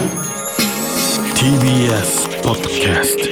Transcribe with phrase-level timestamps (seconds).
[0.00, 0.16] TBS
[2.42, 3.24] ポッドキャスト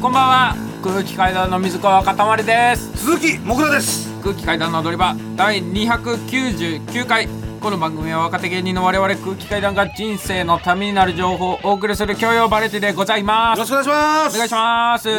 [0.00, 0.56] こんばんは。
[0.82, 2.96] 空気階段の水川かたまりです。
[2.96, 4.10] 鈴木もぐらです。
[4.22, 5.14] 空気階段の踊り場。
[5.36, 7.28] 第299回。
[7.60, 13.58] この番組は若手芸人の我々空気階段が人生のためになる情報をお送りする教養バラエティでございます。
[13.58, 14.34] よろしくお願いします。
[14.34, 15.12] お願いします、い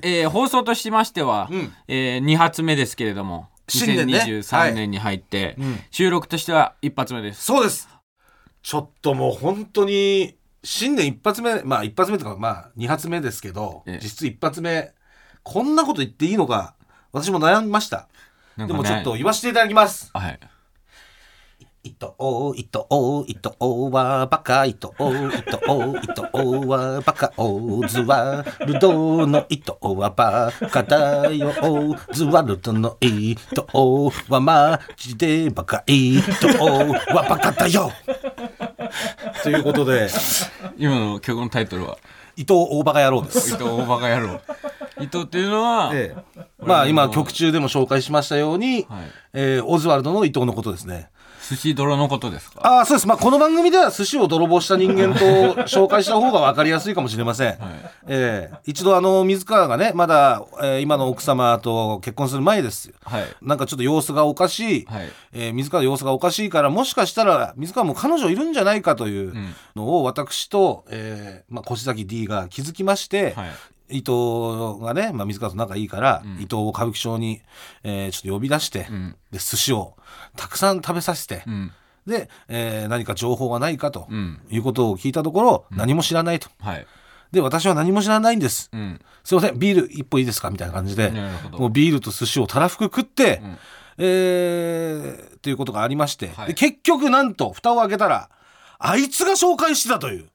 [0.00, 1.74] えー放送としましては、うん。
[1.88, 4.18] え2発目ですけれども新年ね。
[4.18, 5.78] 2023年に入って、うん。
[5.90, 7.44] 収録としては一発目です。
[7.44, 7.88] そうです。
[8.62, 13.98] ちょっともう本当に新年一発目まあ一発目とかまあ二発目ですけど、ええ。
[14.02, 14.92] 実質一発目
[15.42, 16.74] こんなこと言っていいのか
[17.12, 18.08] 私も悩みました、
[18.56, 20.10] でもちょっと言わせていただきます。
[20.12, 20.38] はい
[21.82, 31.50] 糸お糸お糸おはバカ糸お糸お糸おはバカオズワルドの糸はバカだよ
[32.12, 33.66] ズワルドの糸
[34.28, 37.90] はマジでバカ糸はバカだよ
[39.42, 40.10] ということで
[40.76, 41.96] 今の曲のタイトルは？
[42.36, 44.40] 伊藤大バカ野郎です伊藤大バカ野郎
[45.00, 46.42] 伊藤っていうのは、ええ。
[46.58, 49.04] まあ今曲中でも紹介しましたように、はい。
[49.32, 51.08] えーオズワルドの伊藤のことですね
[51.50, 52.60] 寿司泥のことですか？
[52.62, 55.24] ああそうです、まあ、この番組では寿司を泥棒した人間と
[55.66, 57.58] 紹介した方が分かりやすいかもしれません、
[58.06, 63.24] ええ一度あの水川がねまだ、えー今の奥様と結婚する前ですはい。
[63.42, 65.08] なんかちょっと様子がおかしい、はい。
[65.32, 69.34] えー水川の様子がおかしいからもしかしたら水川も彼女いるんじゃないかという
[69.74, 73.50] のを私と、えーまあ、越崎 D が気づきまして、はい
[73.90, 76.36] 伊藤がね、まあ、水川と仲いいから、ん。
[76.38, 77.42] 伊藤を歌舞伎町に、
[77.82, 79.16] えーちょっと呼び出して、うん。
[79.30, 79.96] で寿司を
[80.36, 81.72] たくさん食べさせて、うん。
[82.06, 84.40] で、えー何か情報がないかとうん。
[84.50, 86.48] いうことを聞いたところ、何も知らないと。
[86.60, 86.86] はい。
[87.32, 88.70] で、私は何も知らないんです。
[88.72, 89.00] うん。
[89.22, 90.50] すいません、ビール一本いいですか？
[90.50, 91.12] みたいな感じで、
[91.52, 93.58] もうビールと寿司をたらふく食って、ん。
[93.98, 96.48] えー、ということがありまして、はい。
[96.48, 98.30] で結局なんと、蓋を開けたら、
[98.78, 100.28] あいつが紹介してたという。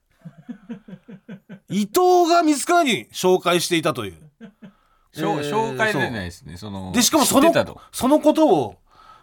[1.69, 4.13] 伊藤が水川に紹介していたという。
[5.15, 7.53] 紹介じゃないですねそので、しかもその
[7.93, 8.75] そのことを、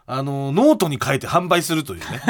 [0.07, 2.07] あの、ノートに書いて販売するというね。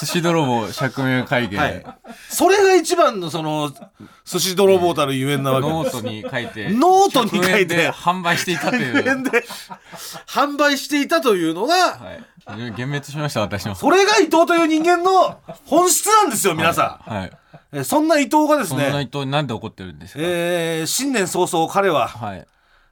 [0.00, 1.84] 寿司泥棒釈明会見、はい。
[2.30, 3.70] それが一番のその
[4.24, 5.68] 寿司泥棒たるゆえんなわけ。
[5.68, 7.68] ノートに書いてノートに書いて。
[7.68, 9.44] 100円で販売していたという、円で
[10.26, 13.74] 販売していたというのがはい、幻滅しました私も。
[13.74, 17.32] それが伊藤という人間の本質なんですよ皆さん、はい。
[17.72, 22.46] えそんな伊藤がですそんな伊ね、藤になんで怒ってるんですか、えー新年早々彼ははい。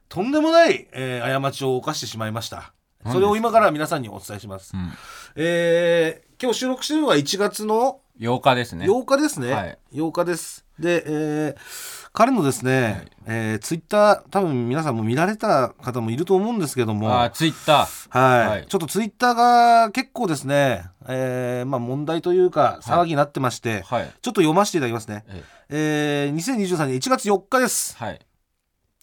[0.07, 2.73] とんでもない、えー過ちを犯してしまいました。
[3.11, 4.91] それを今から皆さんにお伝えします、うん、
[5.35, 8.85] えー今日収録してるのは1月の？8日ですね。
[8.85, 9.77] 8日ですね、はい。
[9.93, 10.65] 8日です。
[10.79, 17.23] で、えー彼のですね、えーツイッター多分皆さんも見られた方もいると思うんですけども。
[17.23, 18.17] あツイッター。
[18.17, 18.65] はい、はい。
[18.67, 24.05] ちょっとツイッターが結構ですね、えーまあ、問題というか騒ぎになってまして、はい。
[24.21, 25.25] ちょっと読ませていただきますね、
[25.69, 27.97] ええー、2023年1月4日です。
[27.97, 28.19] はい。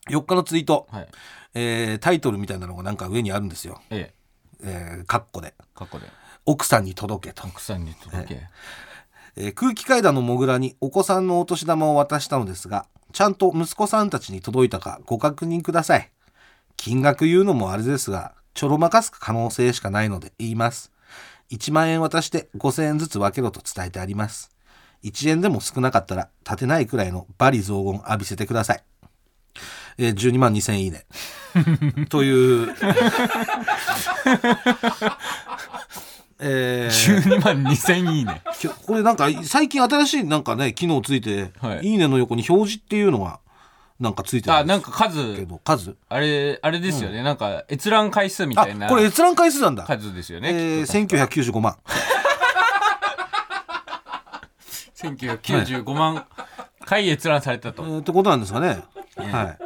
[0.08, 1.08] 4日のツイート、はい。
[1.52, 4.14] えータイトルみたいなのがなんか上にあるんですよ、え
[4.62, 5.00] え。
[5.02, 5.52] ー、カッコで。
[5.74, 6.06] 過去で
[6.46, 8.34] 「奥さんに届け」と、奥さんに届け、
[9.36, 16.10] えー空気階段のモグラにお子さんのお年玉を渡したのですがちゃんと息子さんたちに届いたかご確認ください。
[16.78, 20.90] 金額言うのもあれですがちょろまかす可能性しかないので言います。
[21.50, 24.50] 1万円渡して5000円ずつ分けろと伝えてあります。
[25.04, 28.82] 1円でも少なかったら立てないくらいの罵詈雑言浴びせてください。
[29.98, 31.04] えー12万2000いいね。
[32.08, 32.74] という
[36.38, 37.22] えー。
[37.22, 38.42] 12万2000いいね。
[38.86, 41.86] これなんか最近新しいなんかね機能ついて、はい。
[41.86, 43.40] い、いねの横に表示っていうのが
[43.98, 45.96] なんかついてるあなんですか数数。
[46.08, 48.88] あれあれですよね、なんか閲覧回数みあたいな。
[48.88, 51.76] これ閲覧回数なんだ、数ですよね、えー、1995万。
[54.96, 56.26] 1995万
[56.84, 58.82] 回閲覧されたと、えーってことなんですかね、
[59.16, 59.56] は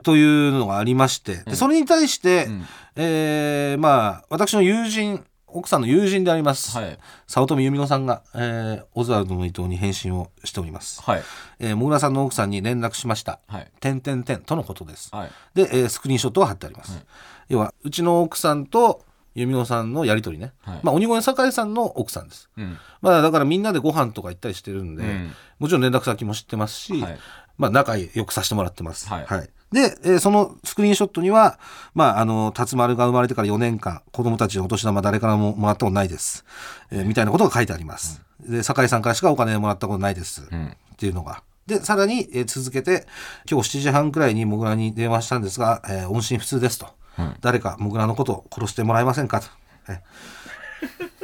[0.00, 1.36] い、というのがありまして。
[1.44, 2.66] でそれに対して、ん。
[2.96, 5.24] えーまあ私の友人
[5.56, 6.98] 奥さんの友人であります、はい。
[7.26, 11.22] 早乙女由美乃さんが、えーオズワルドの伊藤に返信をしております、はい。
[11.58, 13.70] えー、もぐらさんの奥さんに連絡しました、はい。
[13.80, 15.30] 点々点とのことです、はい。
[15.54, 17.02] で、えースクリーンショットが貼ってあります、
[17.48, 19.02] 要はうちの奥さんと
[19.34, 20.80] 由美乃さんのやり取りね、はい。
[20.82, 22.50] まあ鬼越酒井さんの奥さんです。
[22.56, 22.78] うん。
[23.00, 25.32] まあだからみんなでご飯とか行ったりしてるんで、うん。
[25.58, 27.18] もちろん連絡先も知ってますし、はい。
[27.56, 29.08] まあ仲良くさせてもらってます。
[29.08, 31.58] はいで、えーそのスクリーンショットには、
[31.94, 36.44] まあ、あの、辰丸が生まれてから4年間、子供たちのお年玉誰からももらったことないです。
[36.90, 38.22] えーみたいなことが書いてあります。
[38.40, 40.42] で、酒井さんからしかお金もらったことないです。
[40.42, 41.42] んっていうのが。
[41.66, 43.06] で、さらに、えー続けて、
[43.50, 46.86] 今日7時半くらいにモグラに電話したんですが、えー音信不通ですと。
[47.40, 49.46] 誰かモグラのことを殺してもらえませんかと。
[49.88, 50.00] え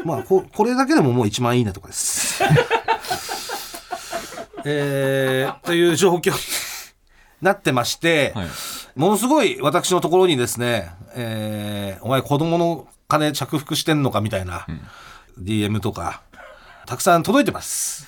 [0.04, 2.42] まあここれだけでももう1万いいねとかです。
[4.64, 6.36] えー、という状況に
[7.42, 8.46] なってまして、はい
[8.94, 14.66] ものすごい私のところにですね、えーお前子供の金着服してんのかみたいな、
[15.40, 16.22] DM とか、
[16.86, 18.06] たくさん届いてます。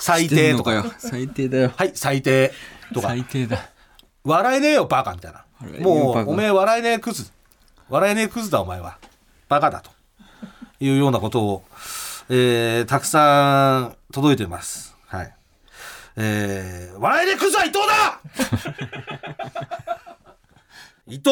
[0.00, 0.72] 最低とか。
[0.74, 2.52] よ最低だよはい、最低
[2.94, 3.08] とか。
[3.08, 3.68] 最低だ
[4.24, 5.44] 笑えねえよ、バカみたいな
[5.80, 7.30] もうおめえ笑えねえクズ。
[7.88, 8.98] 笑えねえクズだ、お前は。
[9.48, 9.90] バカだと。
[10.80, 11.64] いうようなことを、
[12.28, 14.96] えーたくさん届いてます。
[15.06, 15.34] はい。
[16.16, 18.20] えー笑えねえクズは伊藤だ
[21.08, 21.30] 伊藤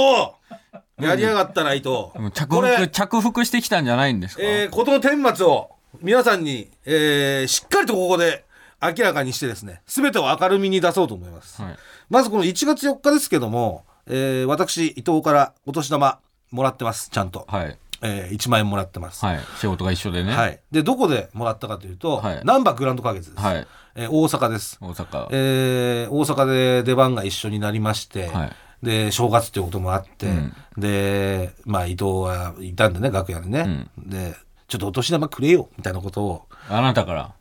[1.00, 2.10] やりやがったな、伊藤。
[2.34, 5.70] 着これ服着服してきたんじゃないんですか、えー、ことの顛末を
[6.02, 8.44] 皆さんに、えーしっかりとここで
[8.82, 11.60] 明らかにしてですね、すべてを明るみに出そうと思います。
[11.62, 11.76] はい
[12.08, 16.18] まずこの1月4日ですけども、えー私、伊藤からお年玉
[16.50, 17.46] もらってます、ちゃんと。
[17.48, 19.24] はいえー1万円もらってます。
[19.24, 20.60] はい仕事が一緒でねはい。
[20.70, 23.42] で、どこでもらったかというと、はい難波グランド花月です。
[23.42, 24.78] はいえー大阪です。
[24.80, 25.28] 大阪。
[25.30, 28.52] えー大阪で出番が一緒になりまして、はい。
[28.82, 30.52] で正月ということもあって、うん。
[30.76, 34.34] でまあ伊藤はいたんでね楽屋でね、で
[34.68, 37.32] ちょっとお年玉くれよみたいなことをあなたから。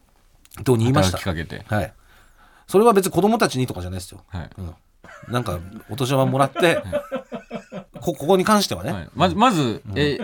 [0.60, 1.18] 伊藤に言いました。
[1.20, 1.64] かけて。
[1.68, 1.94] はい。
[2.68, 4.50] それは別に子供たちにとかじゃないですよ、はい。
[4.58, 4.76] うん、
[5.30, 5.60] なんか
[5.90, 6.84] お年玉もらって、
[8.02, 10.18] こここに関してはね、はい、まずまず、え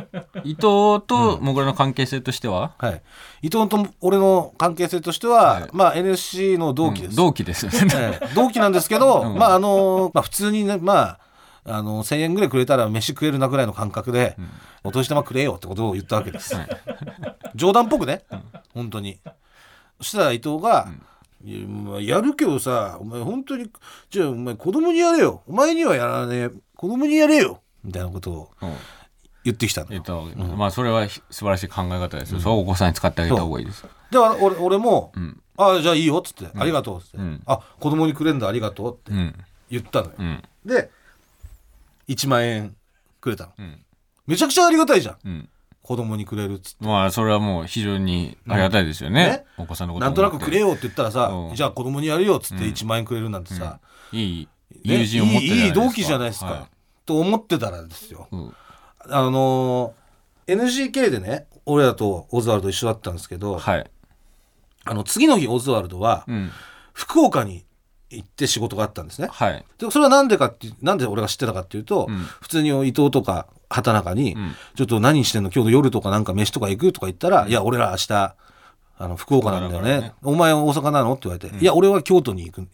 [0.44, 3.01] 伊藤ともぐらの関係性としては、はい、
[3.42, 5.69] 伊藤と俺の関係性としては、はい。
[5.72, 7.80] まあ NSC の同期です、同期ですよね。
[7.95, 8.27] ええ。
[8.36, 9.38] 同期なんですけど、うん。
[9.38, 11.19] まああのまあ普通にねまあ
[11.66, 14.38] あの1000円ぐらいくれたら飯食えるなぐらいの感覚で、
[14.83, 16.56] お年玉くれよってことを言ったわけです、
[17.56, 18.24] 冗談っぽくね、
[18.74, 19.19] 本当に。
[20.00, 20.88] そしたら伊藤が、
[21.44, 23.69] いやまあやるけどさお前本当に
[24.10, 25.44] じゃあお前子供にやれよ。
[25.48, 26.50] お前にはやらねえ。
[26.75, 28.73] 子供にやれよみたいなことをうん。
[29.45, 33.81] 言ってきたの言ったわけまあそれはひ素晴らしい考え方ですよ、そうお子さんに使ってあげた方がいいです。
[33.81, 35.39] よで俺俺も、ん。
[35.57, 37.41] ああじゃあいいよっつって、ありがとうっつって、ん。
[37.45, 39.35] あ子供にくれんだありがとうってうん。
[39.69, 40.43] 言ったのよ、うん。
[40.65, 40.89] で
[42.07, 42.75] 1万円
[43.21, 43.79] くれたの、ん。
[44.25, 45.17] めちゃくちゃありがたいじゃん。
[45.23, 45.49] うん。
[45.83, 46.85] 子供にくれるっつって。
[46.88, 49.45] まあそれはもう非常にありがたいですよね,、ね。
[49.57, 51.55] お子さんのことなんとなくくれよよって言ったらさ、うん。
[51.55, 53.79] じゃあ子供にやるよっつって1万円くれるなんてさ、
[54.11, 54.47] いい
[54.83, 56.67] ね友人を持ってるいい同期じゃないですか、は
[57.05, 58.27] と思ってたらですよ。
[58.31, 58.53] いうん。
[59.09, 63.89] あのー NGK でね俺らとオズワルド一緒だったんですけど、はい。
[64.83, 66.51] あの次の日オズワルドはうん。
[66.93, 67.65] 福岡に
[68.11, 69.65] 行って仕事があったんですね、はい。
[69.79, 72.17] でそれはなんでかってなんで俺が知ってたかっていうと、うん。
[72.17, 74.55] 普通に伊藤とか畑中に、ん。
[74.75, 78.35] ちょっと何してんの今日の夜とかなんか飯とか行くとか言ったら、いや俺ら明日
[78.97, 79.99] あの福岡なんだよね。
[79.99, 80.13] ね。
[80.23, 81.13] お前は大阪なの？
[81.13, 82.67] って言われて、いや俺は京都に行く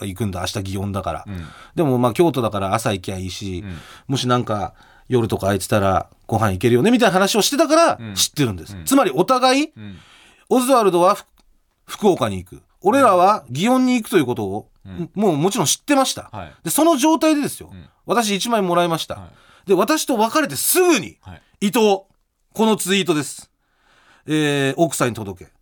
[0.00, 1.44] 行くんだ明日祇園だから、うん。
[1.74, 3.78] でもまあ京都だから朝行きゃいいし、ん。
[4.06, 4.74] もしなんか
[5.08, 9.72] 夜とか空いてたらご飯行けるよねみたいな話をしてたから知ってるんです、つまりお互い、ん。
[10.48, 11.24] オズワルドはふ
[11.86, 12.62] 福岡に行く。
[12.80, 14.68] 俺らは祇園に行くということを、
[15.14, 16.54] もうもちろん知ってました、はい。
[16.64, 17.88] でその状態でですよ、ん。
[18.06, 19.28] 私1枚もらいました、は
[19.66, 21.42] で私と別れてすぐにはい。
[21.60, 22.02] 伊藤
[22.52, 23.50] このツイートです、
[24.26, 25.50] えー奥さんに届け。
[25.50, 25.53] ね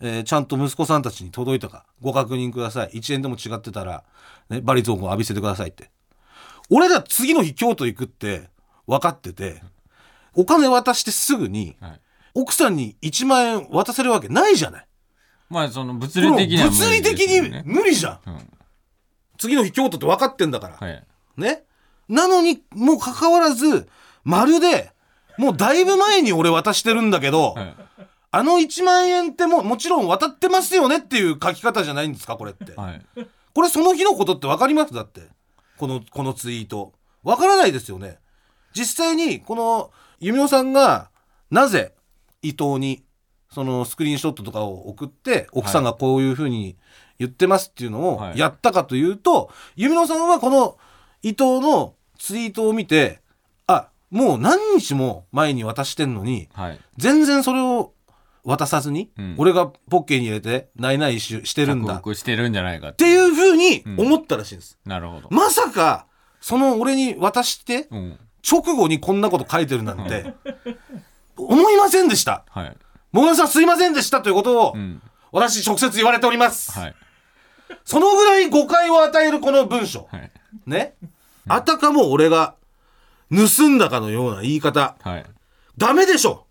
[0.00, 2.90] えーちゃんと息子さんたちに届いたかご確認ください。
[2.94, 4.04] 1円でも違ってたら、
[4.48, 5.90] ね、バリゾーンを浴びせてくださいって。
[6.70, 8.50] 俺ら次の日京都行くって
[8.86, 9.62] 分かってて
[10.34, 12.00] お金渡してすぐにはい。
[12.34, 14.86] 奥さんに1万円渡せるわけないじゃない。
[15.50, 18.38] まあその物理的には無物理的に無理じゃん、うん。
[19.38, 21.04] 次の日京都って分かってんだから、はい。
[21.36, 21.64] ね。
[22.08, 23.88] なのにもうかかわらず
[24.24, 24.92] まるで
[25.36, 27.74] もうだいぶ前に俺渡してるんだけど、はい
[28.30, 33.06] あの1万円ってももちろん渡ってますよねっていう書き方じゃないんですかこれって、はい。
[33.54, 34.94] これその日のことって分かります？
[34.94, 35.22] だって。
[35.78, 36.92] このこのツイート。
[37.24, 38.18] 分からないですよね。
[38.74, 41.10] 実際にこの弓野さんが
[41.50, 41.94] なぜ
[42.42, 43.02] 伊藤に
[43.50, 46.76] そのスクリーンショットとかを送って奥さんがこういうふうに
[47.18, 48.38] 言ってますっていうのをはい。
[48.38, 50.76] やったかというと、弓野さんはこの
[51.22, 53.20] 伊藤のツイートを見て
[53.66, 56.80] あもう何日も前に渡してんのにはい。
[56.98, 57.94] 全然それを
[58.48, 59.34] 渡さずに、うん。
[59.36, 62.00] 俺がポッケに入れてないないししてるんだ。
[62.14, 65.28] してるんじゃないかってていうふうに思ったらしいんです、なるほど。
[65.30, 66.06] まさか
[66.40, 68.18] その俺に渡してうん。
[68.50, 70.32] 直後にこんなこと書いてるなんて
[71.36, 72.44] 思いませんでした。
[72.48, 72.76] はい。
[73.12, 75.02] もぐらさんすいませんでしたということをうん。
[75.30, 76.94] 私直接言われております、はい。
[77.84, 80.08] そのぐらい誤解を与えるこの文章。
[80.10, 80.30] はい。
[80.66, 80.94] ね。
[81.46, 82.54] あたかも俺が
[83.30, 84.96] 盗んだかのような言い方。
[85.02, 85.26] はい。
[85.76, 86.46] ダメでしょ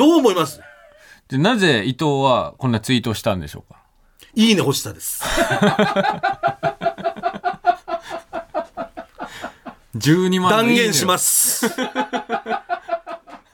[0.00, 0.62] どう思います？
[1.28, 3.82] でなぜ伊藤はこんなツイートをしたんでしょうか？
[4.34, 5.22] いいね欲しさです。
[9.94, 11.68] 12万断言します。
[11.68, 11.74] す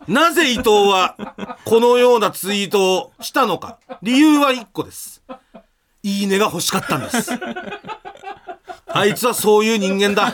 [0.07, 1.17] なぜ伊藤は
[1.65, 3.81] このようなツイートをしたのか？
[4.01, 5.25] 理由は1個です。
[6.05, 7.33] いいねが欲しかったんです。
[8.87, 10.33] あいつはそういう人間だ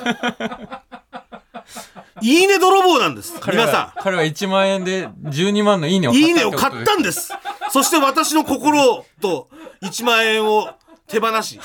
[2.21, 3.35] いいね泥棒なんです。
[3.47, 7.33] 皆さ彼は1万円で12万のいいねをんいいねを買ったんです。
[7.71, 9.49] そして私の心と
[9.83, 10.69] 1万円を
[11.07, 11.61] 手放し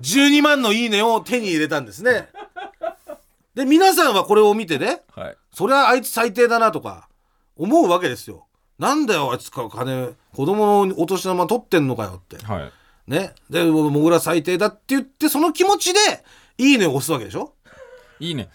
[0.00, 2.28] 12万のいいねを手に入れたんですね。
[3.54, 5.36] で皆さんはこれを見てねはい。
[5.52, 7.08] そりゃあいつ最低だなとか
[7.56, 8.46] 思うわけですよ。
[8.78, 12.44] なんだよあいつか金子供のお年玉取ってんのかよって。
[12.44, 12.72] はい。
[13.10, 13.34] ね。
[13.50, 15.98] でもぐら最低だって言ってその気持ちで
[16.58, 17.54] いいねを押すわけでしょ
[18.20, 18.48] いいね。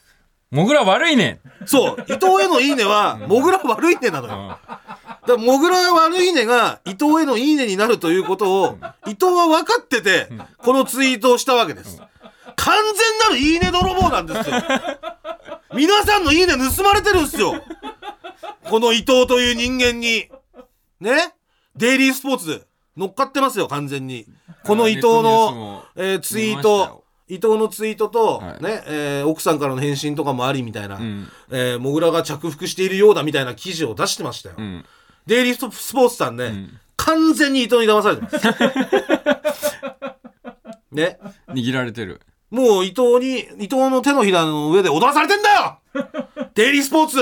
[0.52, 1.40] もぐら悪いね。
[1.66, 2.06] そう。
[2.08, 4.34] 伊藤へのいいねはもぐら悪いねなのよ。
[4.34, 4.48] うん。
[4.50, 4.78] だか
[5.28, 8.78] らもぐら悪いねが伊藤へのいいねになるということを
[9.08, 12.00] 伊藤は分かっててこのツイートをしたわけです。
[12.56, 14.56] 完全なるいいね泥棒なんですよ。
[15.74, 17.64] 皆さんのいいね盗まれてるんですよ。
[18.66, 20.30] この伊藤という人間に。
[21.00, 21.34] ね？
[21.76, 22.62] デイリースポーツで
[22.96, 24.28] 乗っかってますよ完全に。
[24.64, 28.64] この伊藤のも、えーツイート伊藤のツイートと、はい。
[28.64, 31.28] ねえー奥さんからの返信とかもありみたいな、ん。
[31.52, 34.86] えーモグラが着服しているようだみたいな記事を出してましたよ、うん。
[35.26, 38.38] デイリースポーツさんね、完全に伊藤に騙されてます。
[40.92, 41.18] ね。
[41.50, 42.22] 握られてる。
[42.52, 45.80] もう伊藤に、伊藤の手のひらの上で踊らされてんだよ！
[46.54, 47.20] デイリースポーツ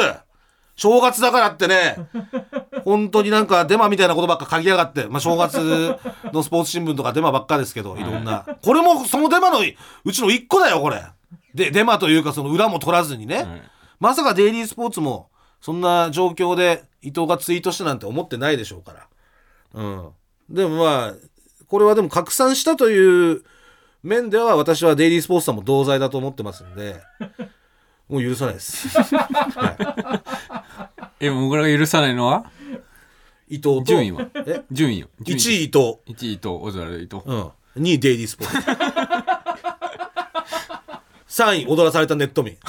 [0.81, 1.95] 正月だからってね、
[2.83, 5.55] 本当になんかデマみたいなことばっか書きやがって、まあ正月
[6.33, 8.45] のスポーツ新聞とかデマばっかですけど、いろんな。
[8.63, 11.03] これもそのデマのうちの一個だよ、これ。
[11.53, 13.35] で、デマというかその裏も取らずにね。
[13.35, 13.45] はい
[14.01, 15.29] まさかデイリースポーツも
[15.61, 19.07] そんな状況で伊藤がツイートしたなんて思ってないでしょうから。
[19.75, 20.09] うん。
[20.50, 21.13] でもまあ、
[21.67, 23.43] これはでも拡散したという
[24.01, 27.00] 面では私はデイリースポーツさんも同罪だと思ってますんで、
[28.12, 28.88] もう許さないです。
[31.22, 32.44] えもぐらが許さないのは？
[33.48, 34.27] 伊藤と、順位は？
[34.46, 34.63] え？
[34.72, 35.08] 順位よ。
[35.24, 37.24] 1位伊藤、1位とオズワルド伊藤。
[37.25, 37.51] うん、
[37.84, 38.58] 2位デイリースポーツ。
[41.44, 42.58] 3位踊らされたネット民。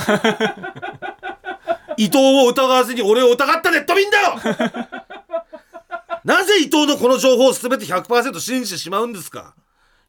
[1.98, 4.36] 伊藤を疑わずに俺を疑ったネット民だよ！
[6.24, 9.54] なぜ伊藤のこの情報を全て100%信じてしまうんですか？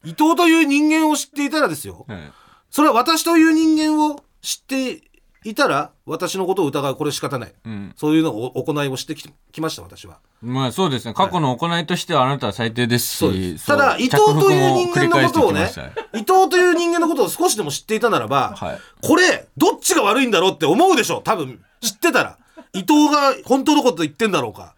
[0.04, 2.04] 伊藤という人間を知っていたらですよ。
[2.08, 2.18] はい。
[2.70, 5.02] それは私という人間を知って
[5.44, 7.54] いたら私のことを疑うこれ仕方ない。
[7.64, 7.92] うん。
[7.96, 10.18] そういうのを行いをしてききました私は。
[10.42, 11.14] まあそうですね。
[11.14, 13.66] 過去の行いとしてはあなたは最低ですそうです。
[13.66, 15.70] そうただ伊藤という人間のことをね
[16.14, 18.78] 伊藤という人間のことを少しでも知っていたならば、はい。
[19.02, 22.38] これどっちが悪いんだろうって思うでしょ多分知ってたら。
[22.72, 24.74] 伊藤が本当のこと言ってんだろうか。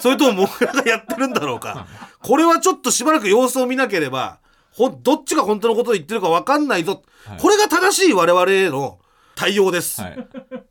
[0.00, 1.86] それともモグラがやってるんだろうか。
[2.22, 4.38] これはちょっとしばらく様子を見なければ
[4.72, 7.02] ほんどっちが本当のことを言ってるか分かんないぞ、
[7.40, 8.98] これが正しい我々への
[9.34, 10.28] 対応です、はい。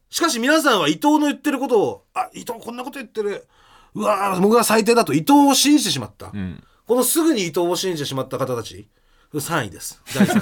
[0.09, 3.47] しかし皆さんは伊藤の言ってることをあ伊藤こんなこと言ってる。
[3.95, 6.63] うわー僕が最低だと伊藤を信じてしまった、うん。
[6.85, 8.87] このすぐに伊藤を信じてしまった方たち
[9.33, 10.01] 3位です。
[10.15, 10.39] 第3位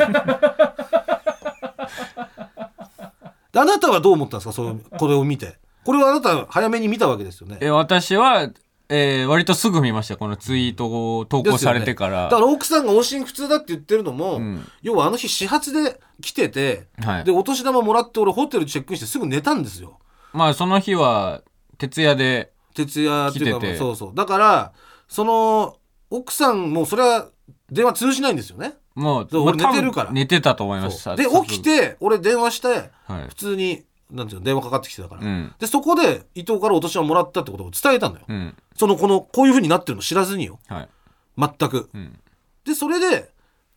[3.53, 4.53] であなたはどう思ったんですか？
[4.53, 5.57] そのこれを見て。
[5.83, 7.57] これはあなた早めに見たわけですよね。
[7.61, 8.49] え私は、
[8.89, 14.65] えー割とすぐ見ましたこのツイートを投稿されてから、だから奥さんが音信不通だって言ってるのも、ん。
[14.81, 17.23] 要はあの日始発で来てて、はい。
[17.23, 19.99] でお年玉もらって俺ホテルチェックインしてすぐ寝たんですよ。
[20.33, 21.41] まあその日は
[21.77, 24.15] 徹夜で徹夜っていうかそうそう。
[24.15, 24.73] だから
[25.07, 25.77] その
[26.09, 27.29] 奥さんもそれは
[27.69, 28.75] 電話通じないんですよね。
[28.95, 30.11] もう、俺寝てるから。
[30.11, 31.03] 寝てたと思います。
[31.03, 31.15] そう。
[31.15, 33.27] で起き、て俺電話してはい。
[33.27, 35.53] 普通になんていうの電話かかってきてたから、うん。
[35.59, 38.55] でそこで伊藤からお年玉もらったってことを伝えたのよ、うん。
[38.75, 40.59] そのこのこういうふうになってるの知らずによ。
[40.67, 40.89] はい。
[41.37, 41.89] 全く。
[41.93, 42.19] うん。
[42.65, 43.29] でそれで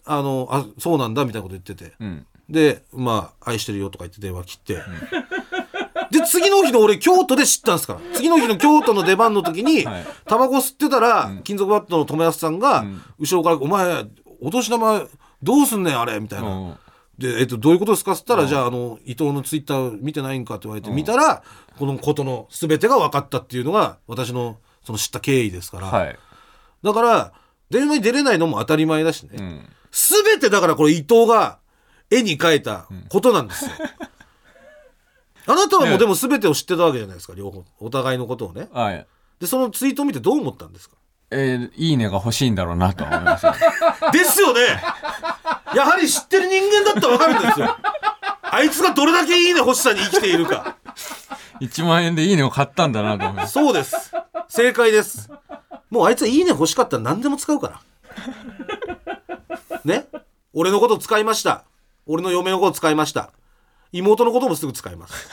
[0.04, 1.94] あのあそうなんだみたいなこと言ってて。
[2.00, 2.26] うん。
[2.48, 4.74] でまあ愛してるよとか言って電話切って、
[6.10, 8.00] で次の日の俺京都で知ったんですから。
[8.12, 10.06] 次の日の京都の出番の時に、 はい。
[10.26, 13.02] タバコ吸ってたら、金属バットの友安さんが、ん。
[13.18, 14.04] 後ろから「お前
[14.40, 15.06] お年玉
[15.42, 16.76] どうすんねんあれ」みたいな。
[17.20, 21.42] うんで、えっと、どういうことですかっつったら、じゃあ、あの、伊藤のツイッター見てないんかって言われて、見たら、
[21.78, 25.86] このことの全てが分かったっていうのが、私の、その知った経緯ですから。
[25.88, 26.18] はい
[26.82, 27.32] だから、
[27.68, 29.30] 電話に出れないのも当たり前だしね。
[29.38, 31.58] うん全てだからこれ伊藤が
[32.10, 33.70] 絵に描いたことなんですよ。
[35.46, 37.64] あなたはもうでも全てを知ってたわけじゃないですか、両方。
[37.80, 38.68] お互いのことをね。
[38.72, 39.06] はい
[39.40, 40.96] で、そのツイートを見てどう思ったんですか？
[41.32, 43.52] えーいいねが欲しいんだろうなとは思いました
[44.10, 44.60] ですよね
[45.74, 47.76] やはり知ってる人間だったら分かるんですよ。
[48.42, 50.76] あいつがどれだけいいね欲しさに生きているか。
[51.60, 54.12] 1万円でいいねを買ったんだなと思いますそうです。
[54.48, 55.30] 正解です。
[55.90, 57.80] もうあいつはいいね欲しかったら何でも使うから。
[59.84, 60.06] ね？
[60.52, 61.64] 俺のこと使いました。
[62.06, 63.30] 俺の嫁のこと使いました。
[63.92, 65.28] 妹のこともすぐ使います。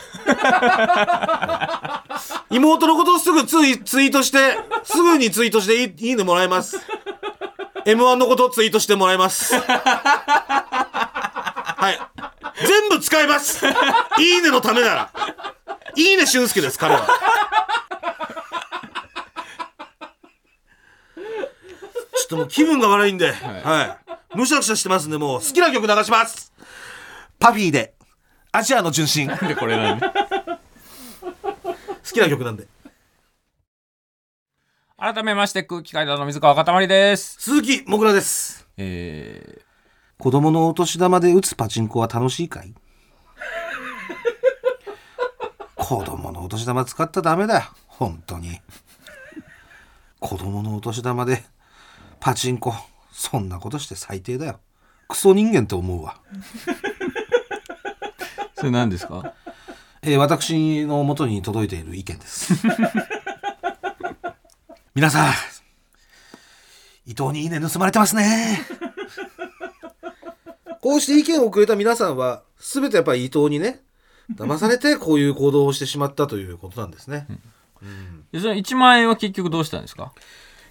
[2.50, 6.80] 妹のことをすぐツイツイートして、すぐにツイートしていいいいねもらえます。
[7.88, 9.56] M1 のことをツイートしてもらえます。
[9.64, 9.64] は
[11.90, 12.00] い。
[12.68, 13.70] 全部使いますい
[14.40, 15.10] いねのためなら。
[15.96, 17.08] いいね俊介です、彼は。
[17.08, 23.98] ちょっともう気分が悪いんで、は
[24.34, 24.38] い。
[24.38, 26.52] むしゃくしゃしてますんで、もう好きな曲流します
[27.40, 27.94] パフィーで、
[28.52, 29.30] アジアの純真。
[29.30, 30.08] 好でこれなんで？
[32.18, 32.68] きな曲なんで。
[35.00, 37.36] 改めまして空気階段の水川かたまりです。
[37.40, 38.68] 鈴木もぐらです。
[38.78, 39.62] え
[40.18, 42.74] 子供のお年玉で打つパチンコは楽しいかい？
[45.76, 47.66] 子供のお年玉使ったらダメだよ。
[47.86, 48.60] 本当に。
[50.20, 51.44] 子供のお年玉で
[52.20, 52.74] パチンコ
[53.12, 54.60] そんなことして最低だよ。
[55.08, 56.76] クソ人間と思うわ、ー、
[58.56, 59.34] それ何ですか？
[60.02, 62.54] えー私の元に届いている意見です
[64.98, 65.34] 皆さん
[67.06, 68.60] 伊藤にいいね盗まれてますね。
[70.82, 73.84] こうして意見をくれた皆さんは全てやっぱり伊藤にね
[74.34, 77.28] 騙されてこういう行動をしてしまったということなんですね、
[78.32, 80.14] でその1万円は結局どうしたんですか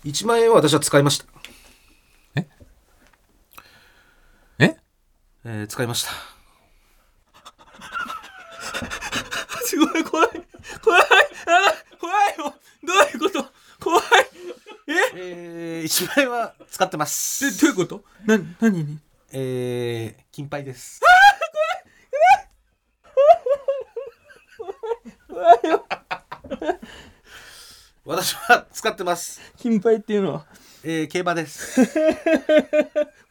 [0.05, 1.27] ？1万円は私は使いました。
[2.35, 2.49] え？
[4.59, 4.77] え？
[5.45, 6.11] えー使いました。
[9.65, 10.29] すごい怖い。
[10.83, 11.03] 怖い。
[11.47, 12.53] あ怖いよ。
[12.83, 13.47] どういうこと？
[13.87, 14.03] 怖い。
[14.89, 15.83] え？
[15.85, 17.47] ー、1万円は使ってます。
[17.47, 18.05] えどういうこと？
[18.25, 18.99] な何に？
[19.31, 21.01] えー、金牌です。
[28.05, 29.41] 私は使ってます。
[29.57, 30.47] 金牌っていうのは？
[30.83, 31.81] えー、競馬です。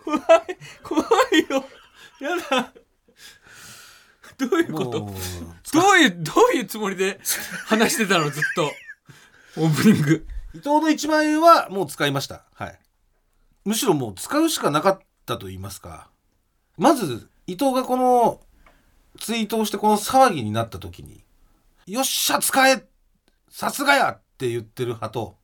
[0.06, 0.22] 怖い。
[0.82, 1.06] 怖い
[1.50, 1.66] よ。
[2.22, 2.72] やだ。
[4.38, 5.00] どういうこと？
[5.74, 7.20] どういうどういうつもりで
[7.66, 8.30] 話してたの？
[8.30, 8.72] ずっと。
[9.58, 12.46] オープニング伊藤の1万円はもう使いました。
[12.54, 12.80] はい。
[13.66, 16.10] むしろもう使うしかなかったと言いますか。
[16.78, 18.40] まず伊藤がこの
[19.20, 21.26] ツイートをしてこの騒ぎになった時に
[21.88, 22.86] 「よっしゃ使え
[23.50, 25.38] さすがや!」って言ってる派と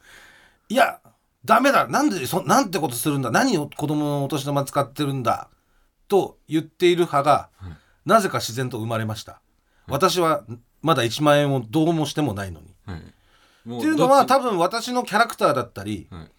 [0.70, 1.00] 「いや
[1.44, 1.86] ダメだ。
[1.86, 3.30] なんでそなんてことするんだ。
[3.30, 5.50] 何を子供のお年玉使ってるんだ」
[6.08, 7.50] と言っている派が、
[8.06, 9.42] なぜか自然と生まれました、
[9.86, 10.44] 私は
[10.80, 12.74] まだ1万円をどうもしてもないのに。
[12.86, 13.12] はいも
[13.66, 16.30] っていうのは多分私のキャラクターだったり、はい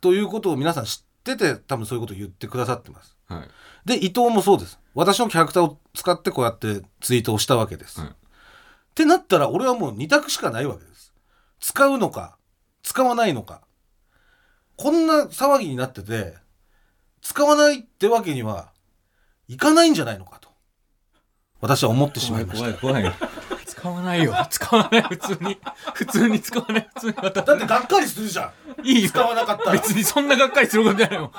[0.00, 3.16] ということを皆さん知ってて多分そういうことを言ってくださってます。
[3.26, 3.48] ちはい
[3.86, 4.78] で伊藤もそうです。
[4.94, 8.00] 私のキャラクターを使ってこうやってツイートをしたわけです。
[8.00, 8.12] はいっ
[8.94, 11.14] てなったら俺はもう2択しかないわけです。
[11.58, 12.36] 使うのか
[12.82, 13.62] 使わないのか。
[14.76, 16.34] こんな騒ぎになってて
[17.22, 18.72] 使わないってわけには
[19.48, 20.50] いかないんじゃないのかと
[21.60, 22.78] 私は思ってしまいました。
[22.78, 23.14] 怖い怖い
[23.84, 24.34] 使わないよ。
[24.48, 25.02] 使わない。
[25.02, 25.58] 普通に。
[25.92, 26.88] 普通に使わない。
[26.94, 28.86] 普通に渡だってがっかりするじゃん。
[28.86, 29.10] いいよ。
[29.10, 29.72] 使わなかったら。
[29.72, 31.32] 別にそんながっかりすることじゃないもん。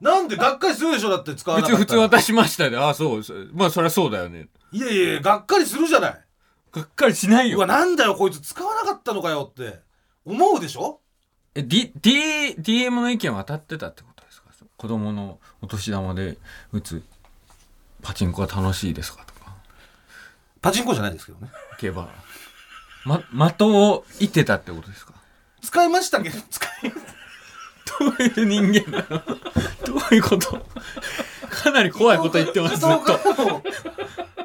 [0.00, 1.10] なんでがっかりするでしょ？
[1.10, 1.78] だって使わなかったら。
[1.78, 2.76] 普通普通渡しましたで。
[2.76, 3.22] ああそう。
[3.54, 4.48] まあそりゃそうだよね。
[4.72, 6.20] いやいやがっかりするじゃない。
[6.72, 9.80] がっかりしないうわ、よなんだよ、こいつ使わなかったのかよって。
[10.24, 11.00] 思うでしょ？
[11.54, 14.48] え D, D DM の意見は当たってたってことですか？
[14.76, 16.38] 子供のお年玉で
[16.72, 17.04] 打つ。
[18.02, 19.31] パチンコは楽しいですかとか？
[20.62, 21.50] パチンコじゃないですけどね。
[21.78, 22.08] 競馬
[23.04, 25.12] ま的を射ってたってことですか？
[25.60, 29.18] 使いましたけど、使い、どういう人間なの？
[29.18, 30.64] どういうこと？
[31.50, 33.62] かなり怖いこと言ってますずっ伊藤とからの、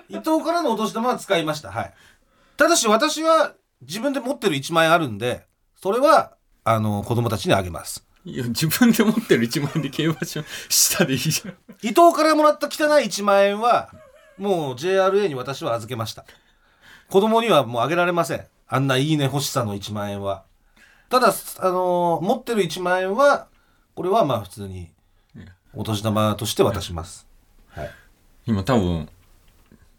[0.09, 1.71] 伊藤からのお年玉は使いました。
[1.71, 1.93] はい。
[2.57, 8.03] ただし私は自分で持ってる1万円あるんで、それは、あの、子供たちにあげます。
[8.25, 13.89] いや自分で持ってる1万円で競馬場下でいいじゃん伊藤からもらった汚い1万円は、
[14.37, 16.25] もう JRA に私は預けました。
[17.09, 18.45] 子供にはもうあげられません。
[18.67, 20.43] あんないいね欲しさの1万円は。
[21.09, 23.47] ただ、あのー持ってる1万円は、
[23.95, 24.91] これはまあ普通に
[25.73, 27.27] お年玉として渡します。
[27.69, 27.89] はい。
[28.45, 29.09] 今多分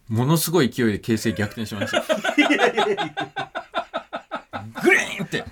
[0.09, 2.01] ものすごい勢いで形勢逆転しました
[4.83, 5.45] グリーンって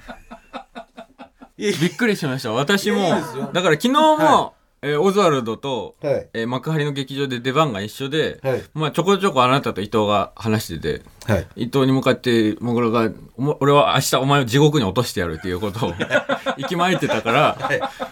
[1.59, 4.53] いやいびっくりしました私もいやいいですよだから昨日も、は
[4.87, 6.29] えーオズワルドと、はい。
[6.33, 8.63] えー幕張の劇場で出番が一緒で、はい。
[8.73, 11.47] まあ、ちょこちょこあなたと伊藤が話しててはい。
[11.57, 13.11] 伊藤に向かってもぐらが
[13.61, 15.95] 俺は明日お前を地獄に落としてやるっていうことを
[16.57, 17.59] 息巻いてたから、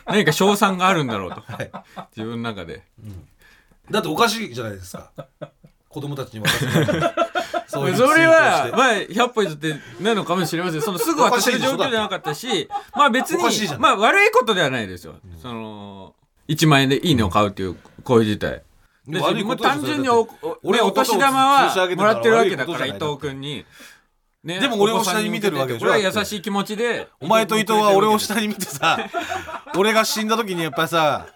[0.07, 1.43] 何か賞賛があるんだろうと、
[2.17, 2.83] 自分の中で。
[3.91, 5.11] だっておかしいじゃないですか。
[5.89, 6.67] 子供たちに渡す。
[7.69, 9.17] そういうそれは、ツイートをして。
[9.17, 10.83] まあ、100歩譲ってなのかもしれません。
[10.83, 13.43] そのすぐ渡せる状況じゃなかったし、まあ別に、
[13.77, 13.81] ん。
[13.81, 15.15] まあ悪いことではないですよ。
[15.41, 16.15] その、
[16.49, 18.63] 1万円でいいねを買うっていう行為自体。
[19.07, 19.21] で
[19.57, 23.65] 単純にお、お俺ね、お年玉はもらってるわけだから、伊藤君に。
[24.45, 28.99] ねでも俺を下に見てるわけでしょこれは優しい気持ちでお前と伊藤は俺を下にに見てさ
[29.75, 31.27] 俺が死んだ時にやっぱりさ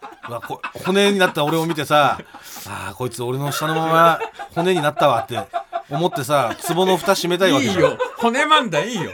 [0.84, 2.18] 骨になった俺を見てさ
[2.66, 4.20] あーこいつ俺の下のまま
[4.54, 5.40] 骨になったわって
[5.88, 7.96] 思ってさ壺の蓋閉めたいわけいいよ。
[8.18, 9.10] 骨マンダいいよ。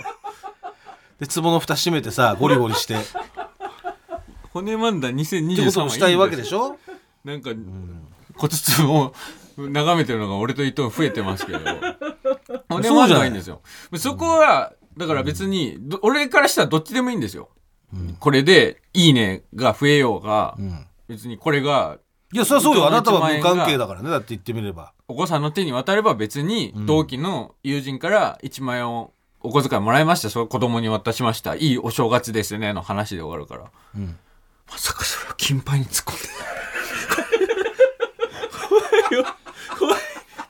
[1.21, 2.97] で壺の蓋閉めてさゴリゴリして
[4.55, 6.79] 骨マンダこ2023とをしたいわけでょしょ？
[7.25, 7.51] なんか
[8.37, 8.53] 骨
[8.87, 9.15] 壺を
[9.59, 11.59] 眺めてるのが俺と伊藤増えてますけど。
[12.69, 13.61] 骨マンダはいいんですよ。
[13.97, 17.51] そこはだから別にど俺からしたらどっちでもいいんですよ。
[18.21, 20.87] これで「いいね」が増えようがうん。
[21.07, 21.99] 別にこれが
[22.33, 22.87] いやそりゃそうよ。
[22.87, 24.09] あなたは無関係だからね。
[24.11, 24.93] だって言ってみれば。
[25.07, 30.31] お子さんの手に渡れば別に同期の友人から1万円をお小遣いもらいました。
[30.31, 31.55] それ子供に渡しました。
[31.55, 34.19] いいお正月ですねの話で終わるから、ん
[34.71, 36.29] まさかそれを金牌に突っ込んで。
[38.69, 39.25] 怖いよ。
[39.79, 40.01] 怖い。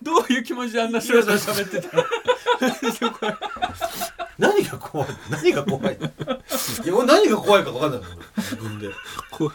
[0.02, 2.04] どういう気持ちであんなスラスラ喋ってたの？
[4.38, 5.98] 何が怖い何が怖いい
[6.86, 8.00] や俺何が怖いか分かんない
[8.36, 8.88] 自分で。
[9.30, 9.54] 怖い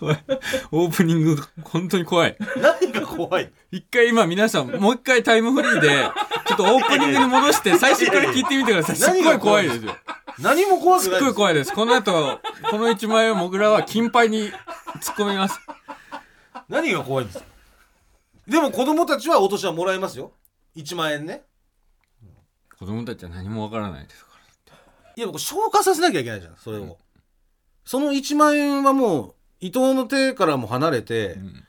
[0.72, 2.36] オープニング本当に怖い。
[2.56, 3.52] 何が怖い？
[3.70, 6.08] 一回今皆さんもう一回タイムフリーで
[6.46, 8.96] ちょっとオープニングに戻して最初から聞いてみてください。
[8.96, 9.96] すっごい怖いですよ。
[10.40, 11.24] 何も怖くすっないです？
[11.26, 11.72] ごい怖いです。
[11.72, 14.50] この後、この1万円をモグラは金牌に
[15.00, 15.58] 突っ込みます。
[16.68, 17.44] 何が怖いんですか？
[18.48, 20.32] でも子供たちはお年はもらえますよ。
[20.76, 21.44] 1万円ね。
[22.78, 24.32] 子供たちは何もわからないですか
[25.16, 26.98] いや僕消化させなきゃいけないじゃんそれを、
[27.84, 31.64] その1万円はもう伊藤の手からも離れて、ん。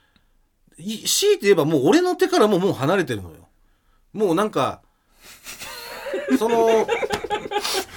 [0.77, 3.35] い強いて言えばもう俺の手からももう離れてるのよ。
[4.11, 4.81] もうなんか
[6.37, 6.85] その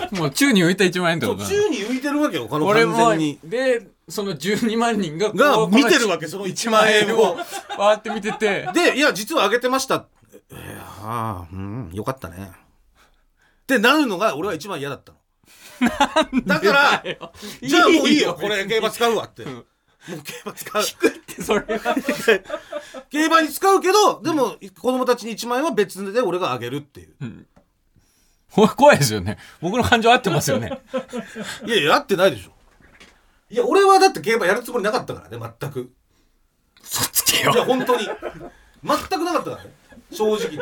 [0.00, 0.10] ら。
[0.12, 1.50] もう宙に浮いた1万円ってそうことだ。
[1.50, 7.34] 宙に浮いてるわけよこの俺も完全に、で、その12万人が、がこう見てるわけその1万円を。
[7.76, 9.96] わーって見てて、でいや実はあげてました。
[9.96, 10.58] いや
[11.02, 12.52] ああうんよかったね。
[12.52, 15.18] ってなるのが俺は一番嫌だったの。
[16.46, 17.04] だから
[17.62, 19.44] じゃあもういいよこれ競馬使うわって、
[20.06, 20.82] もう競馬使う。
[21.42, 21.94] それは、
[23.10, 27.46] 競馬に使うけどでも子供たちに1万円は別で俺があげるっていう。
[28.76, 29.38] 怖いですよね。
[29.60, 30.80] 僕の感情合ってますよね。
[31.66, 32.52] いやいや合ってないでしょ。
[33.50, 35.92] いや俺はだって競馬やるつもりなかったからね全く。
[36.82, 37.52] そっつけよ。
[37.52, 37.56] い。
[37.56, 38.06] や本当に。
[38.06, 39.72] 全くなかったからね。
[40.10, 40.58] 正直に。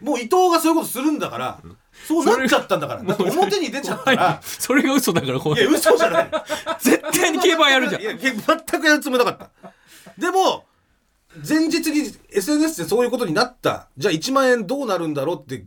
[0.00, 1.60] もう伊藤がそういうことするんだから
[2.04, 3.02] そうなっちゃったんだから。
[3.02, 4.40] だって表に出ちゃったら。
[4.42, 5.62] それが嘘だから怖い。
[5.62, 6.30] いや嘘じゃない。
[6.80, 8.02] 絶対に競馬やるじゃん。
[8.02, 8.04] い。
[8.04, 9.72] やけ全くやるつもりなかった。
[10.18, 10.64] でも
[11.48, 13.88] 前日に SNS でそういうことになった。
[13.96, 15.64] じゃあ1万円どうなるんだろうって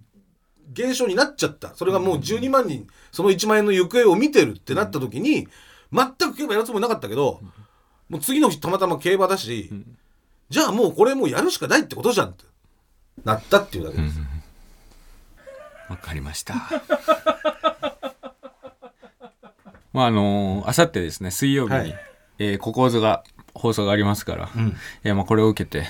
[0.72, 1.74] 現象になっちゃった。
[1.76, 5.48] それがもう12万人その1万円の行方を見てるってなった時に
[5.92, 7.42] 全く競馬やるつもりなかったけど
[8.08, 9.72] もう次の日たまたま競馬だし、
[10.50, 12.46] じゃあもうこれもうやるしかないってことじゃんって
[13.24, 14.20] なったっていうだけです、
[15.90, 16.56] わかりました。
[19.92, 22.00] まああのあさってですね水曜日に、はい。
[22.40, 23.24] えーココーズが
[23.54, 24.78] 放送がありますから、ん。
[25.04, 25.88] えーまあこれを受けて、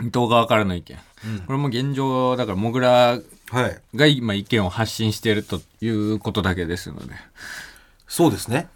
[0.00, 0.98] 伊藤側からの意見、
[1.46, 3.18] これも現状だからモグラ
[3.50, 3.80] はい。
[3.94, 7.14] が今意見を発信しているということだけですので。
[8.08, 8.68] そうですね。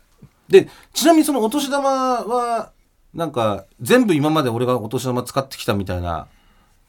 [0.48, 2.70] で、ちなみにそのお年玉は、
[3.14, 6.26] なんか、全部今まで俺がお年玉使ってきたみたいな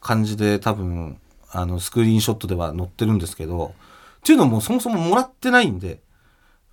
[0.02, 1.20] 感じで多分、
[1.52, 3.74] あの、スクリーンショットでは載ってるんですけど、
[4.20, 6.02] っていうのもそもそももらってないんで、